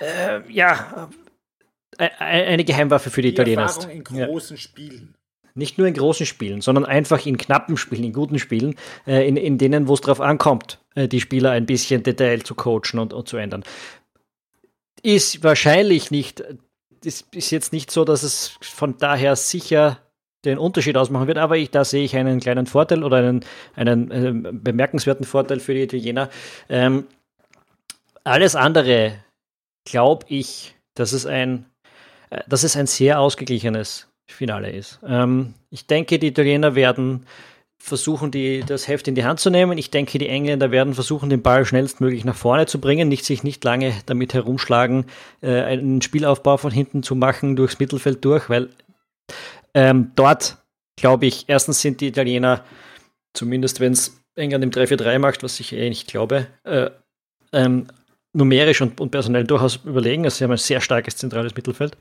[0.00, 1.08] äh, ja,
[1.98, 3.84] äh, eine Geheimwaffe für die, die Italiener ist.
[3.84, 4.62] in großen ja.
[4.62, 5.14] Spielen
[5.56, 9.36] nicht nur in großen Spielen, sondern einfach in knappen Spielen, in guten Spielen, äh, in,
[9.36, 13.12] in denen, wo es darauf ankommt, äh, die Spieler ein bisschen Detail zu coachen und,
[13.12, 13.64] und zu ändern.
[15.02, 16.44] Ist wahrscheinlich nicht,
[17.02, 19.98] das ist jetzt nicht so, dass es von daher sicher
[20.46, 24.10] den Unterschied ausmachen wird, aber ich, da sehe ich einen kleinen Vorteil oder einen, einen
[24.10, 26.30] äh, bemerkenswerten Vorteil für die Italiener.
[26.68, 27.06] Ähm,
[28.24, 29.14] alles andere
[29.84, 31.66] glaube ich, dass es ein,
[32.30, 34.98] äh, dass es ein sehr ausgeglichenes Finale ist.
[35.06, 37.26] Ähm, ich denke, die Italiener werden
[37.78, 39.78] versuchen, die, das Heft in die Hand zu nehmen.
[39.78, 43.44] Ich denke, die Engländer werden versuchen, den Ball schnellstmöglich nach vorne zu bringen, nicht sich
[43.44, 45.06] nicht lange damit herumschlagen,
[45.40, 48.70] äh, einen Spielaufbau von hinten zu machen durchs Mittelfeld durch, weil
[49.76, 50.56] Ähm, dort
[50.96, 52.64] glaube ich, erstens sind die Italiener,
[53.34, 56.90] zumindest wenn es England im 3-4-3 macht, was ich eh nicht glaube, äh,
[57.52, 57.86] ähm,
[58.32, 60.24] numerisch und, und, personell durchaus überlegen.
[60.24, 61.96] Also sie haben ein sehr starkes zentrales Mittelfeld.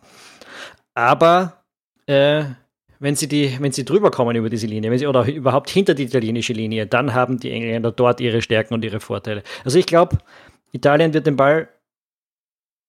[0.94, 1.64] Aber
[2.06, 2.46] äh,
[3.00, 5.94] wenn sie, die, wenn sie drüber kommen über diese Linie, wenn sie oder überhaupt hinter
[5.94, 9.44] die italienische Linie, dann haben die Engländer dort ihre Stärken und ihre Vorteile.
[9.66, 10.18] Also ich glaube,
[10.72, 11.68] Italien wird den Ball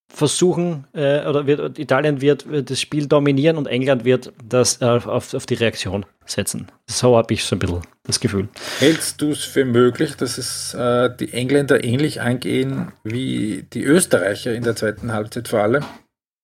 [0.09, 4.85] versuchen, äh, oder wird, Italien wird, wird, das Spiel dominieren und England wird das äh,
[4.85, 6.67] auf, auf die Reaktion setzen.
[6.87, 8.47] So habe ich so ein bisschen das Gefühl.
[8.79, 14.53] Hältst du es für möglich, dass es äh, die Engländer ähnlich angehen wie die Österreicher
[14.53, 15.85] in der zweiten Halbzeit vor allem,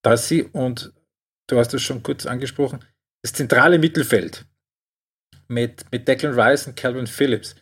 [0.04, 0.91] dass sie, und
[1.47, 2.80] du hast es schon kurz angesprochen,
[3.23, 4.45] das zentrale Mittelfeld
[5.47, 7.56] mit, mit Declan Rice und Calvin Phillips,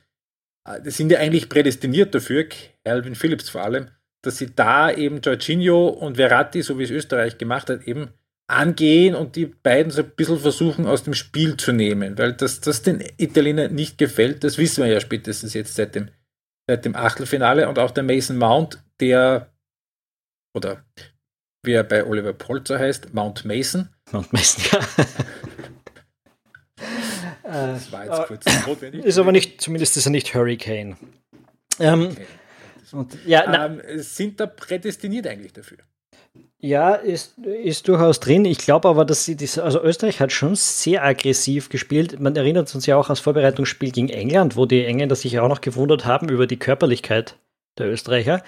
[0.68, 2.48] äh, die sind ja eigentlich prädestiniert dafür,
[2.84, 3.90] Calvin Phillips vor allem,
[4.22, 8.10] dass sie da eben Jorginho und Verratti, so wie es Österreich gemacht hat, eben
[8.48, 12.60] angehen und die beiden so ein bisschen versuchen aus dem Spiel zu nehmen, weil das,
[12.60, 16.10] das den Italienern nicht gefällt, das wissen wir ja spätestens jetzt seit dem,
[16.68, 19.52] seit dem Achtelfinale und auch der Mason Mount, der
[20.54, 20.84] oder
[21.64, 23.90] wie er bei Oliver Polzer heißt, Mount Mason.
[24.12, 24.80] Mount Mason, ja.
[27.44, 29.06] das war jetzt äh, kurz notwendig.
[29.06, 30.98] Ist aber nicht, zumindest ist er nicht Hurricane.
[31.80, 32.26] Ähm, okay.
[32.94, 35.78] Und, ja, ähm, sind da prädestiniert eigentlich dafür.
[36.60, 38.46] Ja, ist, ist durchaus drin.
[38.46, 42.20] Ich glaube aber, dass sie das, also Österreich hat schon sehr aggressiv gespielt.
[42.20, 45.62] Man erinnert uns ja auch ans Vorbereitungsspiel gegen England, wo die Engländer sich auch noch
[45.62, 47.36] gewundert haben über die Körperlichkeit
[47.78, 48.44] der Österreicher,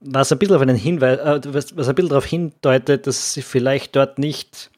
[0.00, 3.42] was ein bisschen auf einen Hinweis, äh, was, was ein bisschen darauf hindeutet, dass sie
[3.42, 4.70] vielleicht dort nicht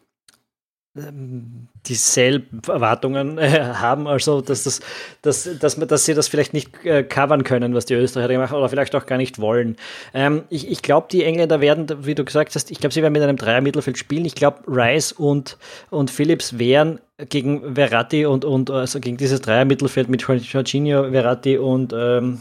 [0.92, 4.80] dieselben Erwartungen äh, haben, also dass, das,
[5.22, 8.58] dass, dass, dass sie das vielleicht nicht äh, covern können, was die Österreicher gemacht haben,
[8.58, 9.76] oder vielleicht auch gar nicht wollen.
[10.14, 13.12] Ähm, ich ich glaube, die Engländer werden, wie du gesagt hast, ich glaube, sie werden
[13.12, 14.24] mit einem Dreier-Mittelfeld spielen.
[14.24, 15.58] Ich glaube, Rice und,
[15.90, 21.92] und Phillips wären gegen Verratti und, und also gegen dieses Dreier-Mittelfeld mit Jorginho, Verratti und
[21.92, 22.40] ähm,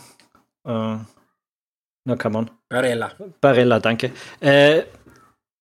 [0.66, 0.96] äh,
[2.06, 2.52] na, come on.
[2.68, 3.12] Barella.
[3.42, 4.12] Barella, danke.
[4.40, 4.82] Äh,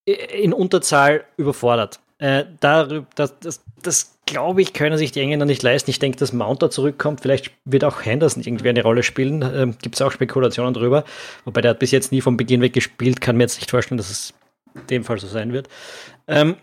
[0.06, 2.00] in Unterzahl überfordert.
[2.18, 5.90] Äh, darüber, das, das, das glaube ich, können sich die Engländer nicht leisten.
[5.90, 7.20] Ich denke, dass Mounter zurückkommt.
[7.20, 9.42] Vielleicht wird auch Henderson irgendwie eine Rolle spielen.
[9.42, 11.04] Ähm, Gibt es auch Spekulationen drüber.
[11.44, 13.20] Wobei der hat bis jetzt nie vom Beginn weg gespielt.
[13.20, 14.34] Kann mir jetzt nicht vorstellen, dass es
[14.74, 15.68] in dem Fall so sein wird.
[16.26, 16.56] Ähm,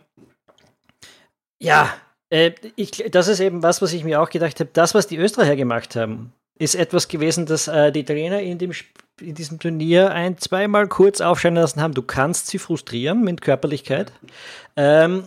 [1.59, 1.93] ja,
[2.29, 4.69] äh, ich, das ist eben was, was ich mir auch gedacht habe.
[4.73, 8.71] Das, was die Österreicher gemacht haben, ist etwas gewesen, das äh, die Italiener in, dem,
[9.19, 11.93] in diesem Turnier ein, zweimal kurz aufscheinen lassen haben.
[11.93, 14.11] Du kannst sie frustrieren mit Körperlichkeit.
[14.75, 15.23] Ähm,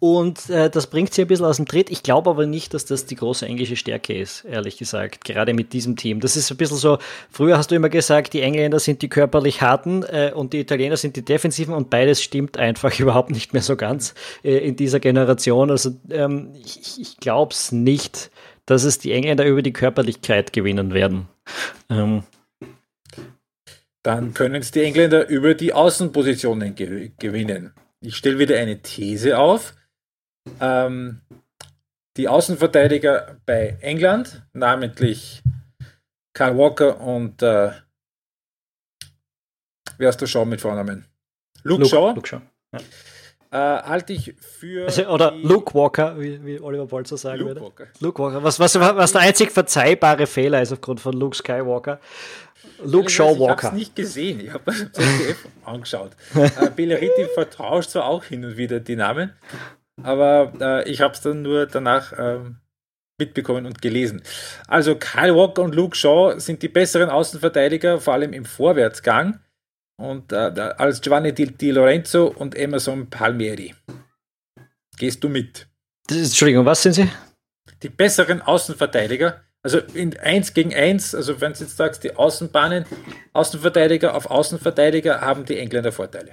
[0.00, 1.90] und äh, das bringt sie ein bisschen aus dem Tritt.
[1.90, 5.74] Ich glaube aber nicht, dass das die große englische Stärke ist, ehrlich gesagt, gerade mit
[5.74, 6.20] diesem Team.
[6.20, 6.98] Das ist ein bisschen so,
[7.30, 10.96] früher hast du immer gesagt, die Engländer sind die körperlich harten äh, und die Italiener
[10.96, 15.00] sind die defensiven und beides stimmt einfach überhaupt nicht mehr so ganz äh, in dieser
[15.00, 15.70] Generation.
[15.70, 18.30] Also ähm, ich, ich glaube es nicht,
[18.64, 21.28] dass es die Engländer über die Körperlichkeit gewinnen werden.
[21.90, 22.22] Ähm,
[24.02, 27.74] dann können es die Engländer über die Außenpositionen ge gewinnen.
[28.00, 29.74] Ich stelle wieder eine These auf.
[30.60, 31.20] Ähm,
[32.16, 35.42] die Außenverteidiger bei England, namentlich
[36.32, 37.72] Karl Walker und äh,
[39.98, 41.06] wer hast du Shaw mit Vornamen?
[41.62, 42.12] Luke, Luke Shaw.
[42.14, 42.40] Luke Shaw.
[42.72, 42.80] Ja.
[43.52, 44.84] Äh, halte ich für.
[44.86, 47.60] Also, oder Luke Walker, wie, wie Oliver Bolzer sagen Luke würde.
[47.62, 47.86] Walker.
[47.98, 48.44] Luke Walker.
[48.44, 51.98] Was, was, was der einzig verzeihbare Fehler ist aufgrund von Luke Skywalker.
[52.84, 53.54] Luke Shaw Walker.
[53.54, 56.12] Ich habe es nicht gesehen, ich habe das ZDF angeschaut.
[56.34, 59.32] äh, Belleriti vertauscht zwar auch hin und wieder die Namen,
[60.02, 62.56] aber äh, ich habe es dann nur danach ähm,
[63.20, 64.22] mitbekommen und gelesen.
[64.66, 69.40] Also Kyle Walker und Luke Shaw sind die besseren Außenverteidiger, vor allem im Vorwärtsgang.
[69.96, 73.74] Und äh, als Giovanni Di, Di, Lorenzo und Emerson Palmieri.
[74.96, 75.68] Gehst du mit?
[76.10, 77.08] Ist, Entschuldigung, was sind sie?
[77.82, 79.42] Die besseren Außenverteidiger.
[79.62, 82.86] Also in 1 gegen 1, also wenn du jetzt sagst, die Außenbahnen,
[83.34, 86.32] Außenverteidiger auf Außenverteidiger haben die Engländer Vorteile.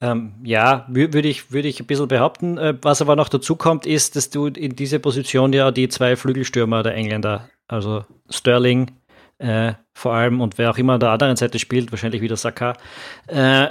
[0.00, 2.56] Ähm, ja, würde ich, würd ich ein bisschen behaupten.
[2.56, 6.14] Äh, was aber noch dazu kommt, ist, dass du in dieser Position ja die zwei
[6.14, 8.92] Flügelstürmer der Engländer, also Sterling
[9.38, 12.76] äh, vor allem und wer auch immer an der anderen Seite spielt, wahrscheinlich wieder Saka,
[13.26, 13.68] äh,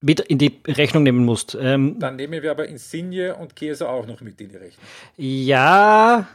[0.00, 1.56] mit in die Rechnung nehmen musst.
[1.60, 4.84] Ähm, Dann nehmen wir aber Insigne und Chiesa auch noch mit in die Rechnung.
[5.16, 6.28] Ja,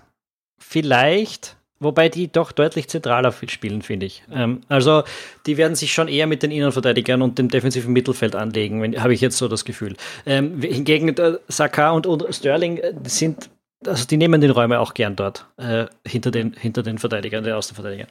[0.57, 1.55] vielleicht.
[1.81, 4.23] Wobei die doch deutlich zentraler spielen, finde ich.
[4.31, 5.03] Ähm, also
[5.45, 9.21] die werden sich schon eher mit den Innenverteidigern und dem defensiven Mittelfeld anlegen, habe ich
[9.21, 9.95] jetzt so das Gefühl.
[10.25, 13.49] Ähm, hingegen äh, Saka und, und Sterling äh, sind,
[13.85, 17.53] also die nehmen den Räume auch gern dort, äh, hinter, den, hinter den Verteidigern, den
[17.53, 18.09] Außenverteidigern.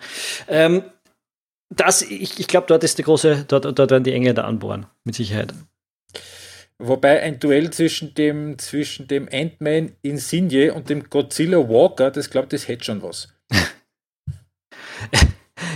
[0.48, 0.82] Ähm,
[1.68, 5.14] das, ich, ich glaube, dort ist die große, dort, dort werden die Engländer anbohren, mit
[5.14, 5.52] Sicherheit.
[6.78, 12.48] Wobei ein Duell zwischen dem, zwischen dem Ant-Man Insigne und dem Godzilla Walker, das glaube
[12.48, 13.28] das hätte schon was.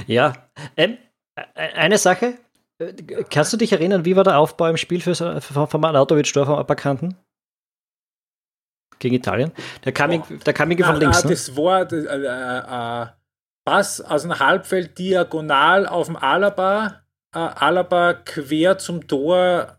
[0.07, 0.33] Ja,
[0.77, 0.99] ähm,
[1.35, 2.39] äh, eine Sache.
[2.79, 6.47] Äh, kannst du dich erinnern, wie war der Aufbau im Spiel für, für, von Arnautovic-Tor
[6.47, 7.17] vom Aberkannten?
[8.99, 9.53] Gegen Italien?
[9.85, 10.25] Der kam, oh.
[10.47, 11.25] der kam irgendwie von links.
[11.25, 11.31] Ah, ne?
[11.31, 13.07] Das war das, äh, äh,
[13.65, 17.05] Pass aus dem Halbfeld diagonal auf dem Alaba,
[17.35, 19.79] äh, Alaba quer zum Tor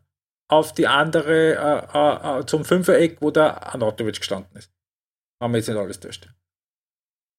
[0.49, 1.55] auf die andere,
[1.93, 4.71] äh, äh, zum Fünfereck, wo der Anatovic gestanden ist.
[5.41, 6.29] Haben wir jetzt nicht alles täuscht.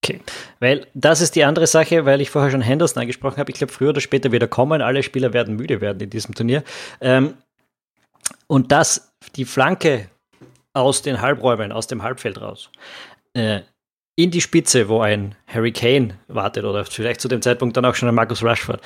[0.04, 0.20] Okay,
[0.60, 3.50] weil das ist die andere Sache, weil ich vorher schon Henderson angesprochen habe.
[3.50, 4.82] Ich glaube, früher oder später wieder kommen.
[4.82, 6.62] Alle Spieler werden müde werden in diesem Turnier.
[7.00, 7.34] Ähm,
[8.46, 10.10] und dass die Flanke
[10.74, 12.70] aus den Halbräumen, aus dem Halbfeld raus,
[13.32, 13.60] äh,
[14.14, 17.94] in die Spitze, wo ein Harry Kane wartet oder vielleicht zu dem Zeitpunkt dann auch
[17.94, 18.82] schon ein Marcus Rashford.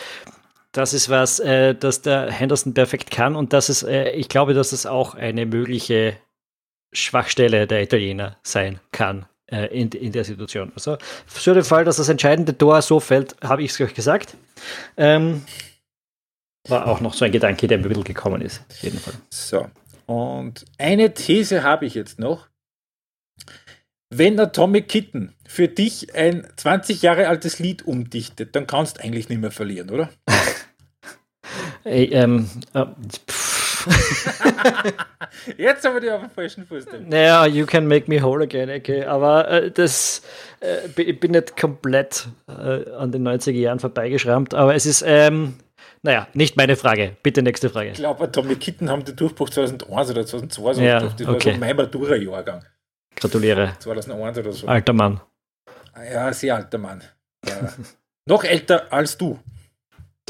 [0.71, 4.55] Das ist was, äh, das der Henderson perfekt kann und das ist, äh, ich glaube,
[4.55, 6.17] dass es auch eine mögliche
[6.93, 10.73] Schwachstelle der Italiener sein kann in, in der Situation.
[10.75, 14.37] Also für den Fall, dass das entscheidende Tor so fällt, habe ich es euch gesagt.
[14.97, 15.43] Ähm,
[16.69, 18.63] war auch noch so ein Gedanke, der mir ein bisschen gekommen ist.
[18.71, 19.15] Auf jeden Fall.
[19.31, 19.69] So.
[20.07, 22.49] Und eine These habe ich jetzt noch.
[24.11, 29.03] Wenn der Tommy Kitten für dich ein 20 Jahre altes Lied umdichtet, dann kannst du
[29.03, 30.09] eigentlich nicht mehr verlieren, oder?
[31.85, 32.87] Ey, ähm, äh,
[35.57, 36.87] Jetzt haben wir die auf den falschen Fuß.
[37.07, 39.05] Naja, you can make me whole again, okay.
[39.05, 40.23] Aber äh, das,
[40.61, 45.55] äh, ich bin nicht komplett äh, an den 90er Jahren vorbeigeschrammt, aber es ist, ähm,
[46.03, 47.17] naja, nicht meine Frage.
[47.23, 47.91] Bitte nächste Frage.
[47.91, 51.27] Ich glaube, Tommy Kitten haben den Durchbruch 2001 oder 2002 so ja, Das okay.
[51.27, 52.65] war so mein Matura-Jahrgang.
[53.17, 53.73] Gratuliere.
[53.79, 54.67] 2001 oder so.
[54.67, 55.21] Alter Mann.
[56.13, 57.03] Ja, sehr alter Mann.
[57.47, 57.73] Ja.
[58.27, 59.39] Noch älter als du.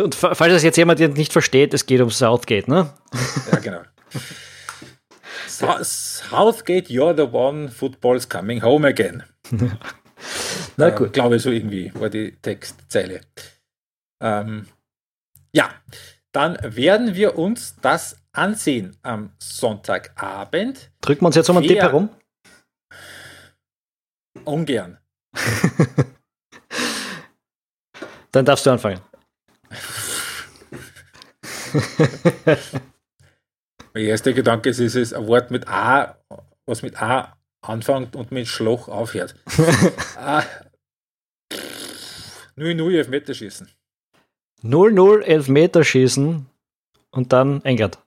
[0.01, 2.93] Und falls das jetzt jemand nicht versteht, es geht um Southgate, ne?
[3.51, 3.81] Ja, genau.
[5.49, 9.25] Southgate, you're the one, football's coming home again.
[10.77, 11.09] Na gut.
[11.09, 13.23] Äh, glaube so irgendwie war die Textzeile.
[14.23, 14.67] Ähm,
[15.53, 15.71] ja,
[16.33, 20.91] dann werden wir uns das ansehen am Sonntagabend.
[21.01, 22.11] Drücken wir uns jetzt um einen Tipp herum?
[24.45, 24.99] Ungern.
[28.33, 29.01] Dann darfst du anfangen.
[33.95, 36.17] mein erster Gedanke ist, es ist ein Wort mit A,
[36.67, 39.35] was mit A anfängt und mit Schloch aufhört.
[42.57, 43.69] 0-0 Elfmeterschießen.
[44.63, 46.47] 0-0 Elfmeterschießen
[47.11, 47.99] und dann England.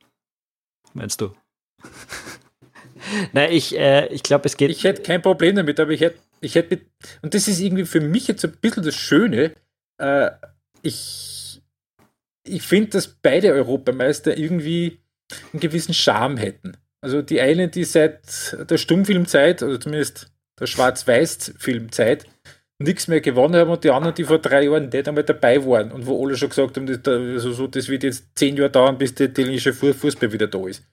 [0.93, 1.33] Meinst du?
[3.33, 4.69] Nein, ich, äh, ich glaube, es geht.
[4.69, 6.81] Ich hätte kein Problem damit, aber ich hätte, ich hätte,
[7.21, 9.53] und das ist irgendwie für mich jetzt ein bisschen das Schöne.
[9.97, 10.31] Äh,
[10.81, 11.40] ich
[12.47, 14.99] ich finde, dass beide Europameister irgendwie
[15.53, 16.77] einen gewissen Charme hätten.
[17.01, 22.25] Also die einen, die seit der Stummfilmzeit, oder zumindest der Schwarz-Weiß-Filmzeit,
[22.79, 25.91] nichts mehr gewonnen haben und die anderen, die vor drei Jahren nicht einmal dabei waren
[25.91, 28.97] und wo alle schon gesagt haben, das, also so, das wird jetzt zehn Jahre dauern,
[28.97, 30.83] bis der italienische Fußball wieder da ist.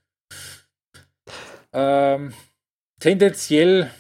[1.72, 2.32] Ähm,
[3.00, 3.90] tendenziell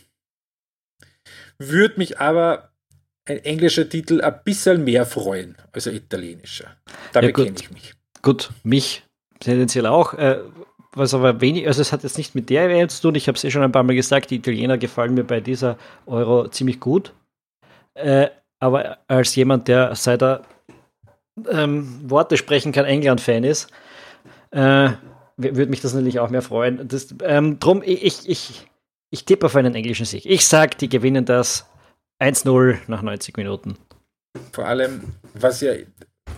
[1.58, 2.72] würde mich aber
[3.28, 6.76] ein englischer Titel ein bisschen mehr freuen als ein italienischer.
[7.12, 7.94] Da ja, bekenne ich mich.
[8.22, 9.04] Gut, mich
[9.40, 10.14] tendenziell auch.
[10.14, 10.40] Äh,
[10.92, 13.36] was aber wenig, also es hat jetzt nicht mit der WM zu tun, ich habe
[13.36, 16.80] es eh schon ein paar Mal gesagt, die Italiener gefallen mir bei dieser Euro ziemlich
[16.80, 17.12] gut.
[17.94, 20.42] Äh, aber als jemand, der seit er
[21.48, 23.70] ähm, Worte sprechen kann, England-Fan ist,
[24.50, 24.90] äh,
[25.36, 26.88] würde mich das natürlich auch mehr freuen.
[26.88, 28.66] Das, ähm, drum, ich, ich,
[29.10, 30.26] ich tippe auf einen englischen Sieg.
[30.26, 31.68] Ich sage, die gewinnen das
[32.20, 33.76] 1-0 nach 90 Minuten.
[34.52, 35.72] Vor allem, was ja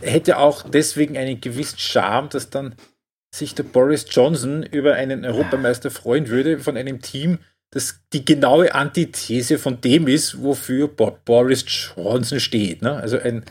[0.01, 2.75] hätte auch deswegen einen gewissen Charme, dass dann
[3.35, 7.39] sich der Boris Johnson über einen Europameister freuen würde von einem Team,
[7.73, 12.83] das die genaue Antithese von dem ist, wofür Boris Johnson steht.
[12.83, 12.97] Ne?
[12.97, 13.45] Also ein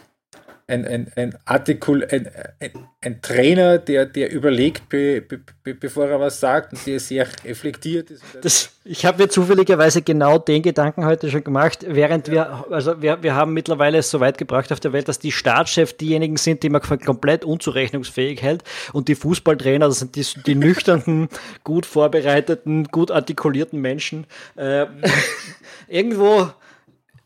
[0.69, 6.07] ein, ein, ein, Artikul, ein, ein, ein, Trainer, der, der überlegt, be, be, be, bevor
[6.07, 8.23] er was sagt und der sehr reflektiert ist.
[8.41, 12.33] Das, ich habe mir zufälligerweise genau den Gedanken heute schon gemacht, während ja.
[12.67, 15.31] wir, also wir, wir haben mittlerweile es so weit gebracht auf der Welt, dass die
[15.31, 18.63] Staatschefs diejenigen sind, die man komplett unzurechnungsfähig hält
[18.93, 21.29] und die Fußballtrainer, das sind die, die nüchternen,
[21.63, 24.27] gut vorbereiteten, gut artikulierten Menschen.
[24.55, 24.85] Äh,
[25.87, 26.49] irgendwo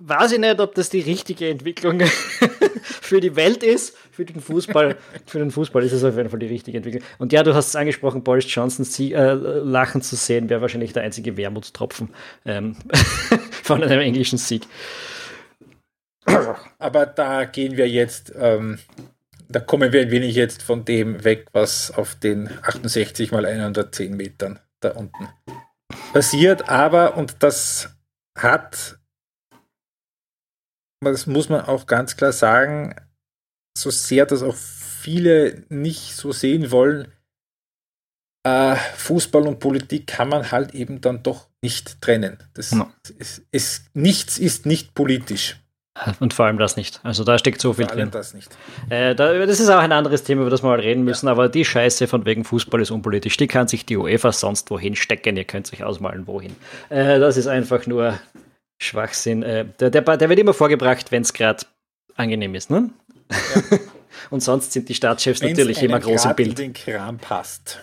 [0.06, 2.02] weiß ich nicht, ob das die richtige Entwicklung
[3.04, 3.96] für die Welt ist.
[4.12, 7.04] Für den Fußball, für den Fußball ist es auf jeden Fall die richtige Entwicklung.
[7.18, 10.94] Und ja, du hast es angesprochen, Boris Johnsons Sie äh, Lachen zu sehen, wäre wahrscheinlich
[10.94, 12.10] der einzige Wermutstropfen
[12.46, 12.76] ähm,
[13.64, 14.64] von einem englischen Sieg.
[16.80, 18.80] Aber da gehen wir jetzt ähm,
[19.50, 24.16] da kommen wir ein wenig jetzt von dem weg, was auf den 68 mal 110
[24.16, 25.28] Metern da unten
[26.12, 26.70] passiert.
[26.70, 27.90] Aber, und das
[28.36, 28.98] hat,
[31.12, 32.96] das muss man auch ganz klar sagen,
[33.78, 37.12] so sehr das auch viele nicht so sehen wollen,
[38.44, 42.38] äh, Fußball und Politik kann man halt eben dann doch nicht trennen.
[42.54, 42.92] Das no.
[43.18, 45.58] ist, ist, nichts ist nicht politisch.
[46.20, 47.00] Und vor allem das nicht.
[47.04, 48.10] Also da steckt so viel vor drin.
[48.12, 48.50] Das, nicht.
[48.90, 51.32] Äh, da, das ist auch ein anderes Thema, über das wir mal reden müssen, ja.
[51.32, 54.96] aber die Scheiße von wegen Fußball ist unpolitisch, die kann sich die UEFA sonst wohin
[54.96, 55.38] stecken.
[55.38, 56.56] Ihr könnt sich ausmalen, wohin.
[56.90, 58.20] Äh, das ist einfach nur
[58.84, 59.44] Schwachsinn.
[59.44, 61.66] Äh, der, der, der, wird immer vorgebracht, wenn es gerade
[62.16, 62.70] angenehm ist.
[62.70, 62.90] Ne?
[63.32, 63.78] Ja.
[64.30, 66.58] Und sonst sind die Staatschefs Wenn's natürlich immer groß im Bild.
[66.58, 67.80] Wenn den Kram passt.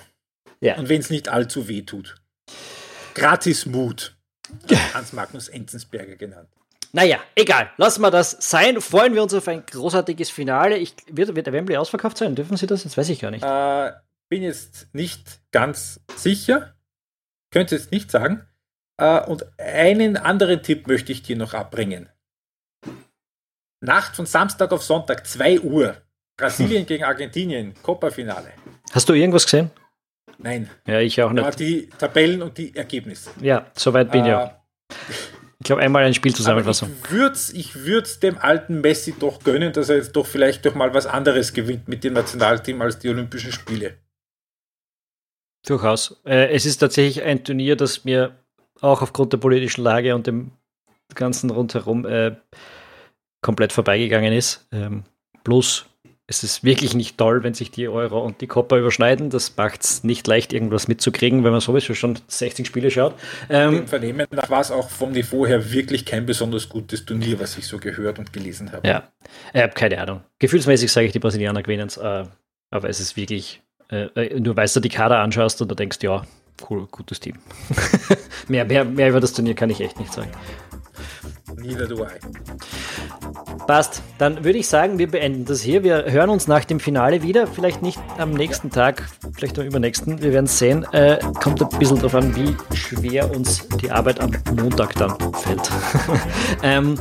[0.60, 0.76] Ja.
[0.76, 2.16] Und wenn es nicht allzu weh tut.
[3.14, 4.16] Gratis Mut.
[4.94, 6.48] Hans Magnus Enzensberger genannt.
[6.92, 7.70] Naja, egal.
[7.76, 8.80] Lassen wir das sein.
[8.80, 10.76] Freuen wir uns auf ein großartiges Finale.
[10.76, 12.34] Ich, wird, wird der Wembley ausverkauft sein?
[12.34, 12.82] Dürfen Sie das?
[12.82, 13.44] Das weiß ich gar nicht.
[13.44, 13.92] Äh,
[14.28, 16.74] bin jetzt nicht ganz sicher.
[17.52, 18.46] Könnte jetzt nicht sagen.
[19.00, 22.10] Äh, und einen anderen Tipp möchte ich dir noch abbringen.
[23.80, 25.96] Nacht von Samstag auf Sonntag, 2 Uhr.
[26.36, 28.52] Brasilien gegen Argentinien, Copa-Finale.
[28.92, 29.70] Hast du irgendwas gesehen?
[30.38, 30.70] Nein.
[30.86, 31.44] Ja, ich auch nicht.
[31.44, 33.30] Aber die Tabellen und die Ergebnisse.
[33.40, 34.50] Ja, soweit bin ich äh, auch.
[35.58, 36.96] Ich glaube, einmal ein Spiel zusammenfassen.
[37.04, 40.74] Ich würde es ich dem alten Messi doch gönnen, dass er jetzt doch vielleicht doch
[40.74, 43.98] mal was anderes gewinnt mit dem Nationalteam als die Olympischen Spiele.
[45.66, 46.22] Durchaus.
[46.24, 48.39] Äh, es ist tatsächlich ein Turnier, das mir
[48.80, 50.52] auch aufgrund der politischen Lage und dem
[51.14, 52.36] ganzen rundherum äh,
[53.42, 54.66] komplett vorbeigegangen ist.
[54.72, 55.04] Ähm,
[55.44, 55.86] plus
[56.30, 59.30] es ist wirklich nicht toll, wenn sich die Euro und die Copper überschneiden.
[59.30, 63.16] Das macht es nicht leicht, irgendwas mitzukriegen, wenn man sowieso schon 60 Spiele schaut.
[63.48, 67.40] Ähm, Dem Vernehmen nach war es auch vom Niveau her wirklich kein besonders gutes Turnier,
[67.40, 68.86] was ich so gehört und gelesen habe.
[68.86, 69.08] Ja,
[69.52, 70.20] ich habe keine Ahnung.
[70.38, 72.24] Gefühlsmäßig sage ich, die Brasilianer gewinnen es, äh,
[72.70, 73.60] aber es ist wirklich,
[73.90, 76.24] äh, äh nur weißt du die Kader anschaust und da denkst, ja,
[76.68, 77.36] cool, gutes Team.
[78.48, 80.30] mehr, mehr, mehr über das Turnier kann ich echt nicht sagen.
[81.56, 82.18] Neither do I.
[83.66, 84.02] Passt.
[84.18, 85.82] Dann würde ich sagen, wir beenden das hier.
[85.82, 87.46] Wir hören uns nach dem Finale wieder.
[87.46, 90.20] Vielleicht nicht am nächsten Tag, vielleicht am übernächsten.
[90.20, 90.84] Wir werden es sehen.
[90.92, 95.70] Äh, kommt ein bisschen darauf an, wie schwer uns die Arbeit am Montag dann fällt.
[96.62, 96.98] ähm,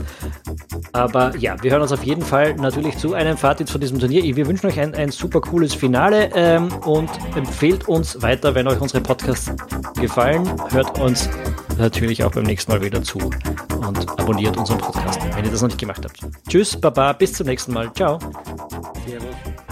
[0.93, 4.23] aber ja, wir hören uns auf jeden Fall natürlich zu einem Fazit von diesem Turnier.
[4.35, 8.79] Wir wünschen euch ein, ein super cooles Finale ähm, und empfehlt uns weiter, wenn euch
[8.79, 9.51] unsere Podcasts
[9.99, 10.49] gefallen.
[10.71, 11.29] Hört uns
[11.79, 15.69] natürlich auch beim nächsten Mal wieder zu und abonniert unseren Podcast, wenn ihr das noch
[15.69, 16.19] nicht gemacht habt.
[16.47, 17.91] Tschüss, Baba, bis zum nächsten Mal.
[17.93, 18.19] Ciao.
[19.05, 19.68] Servus.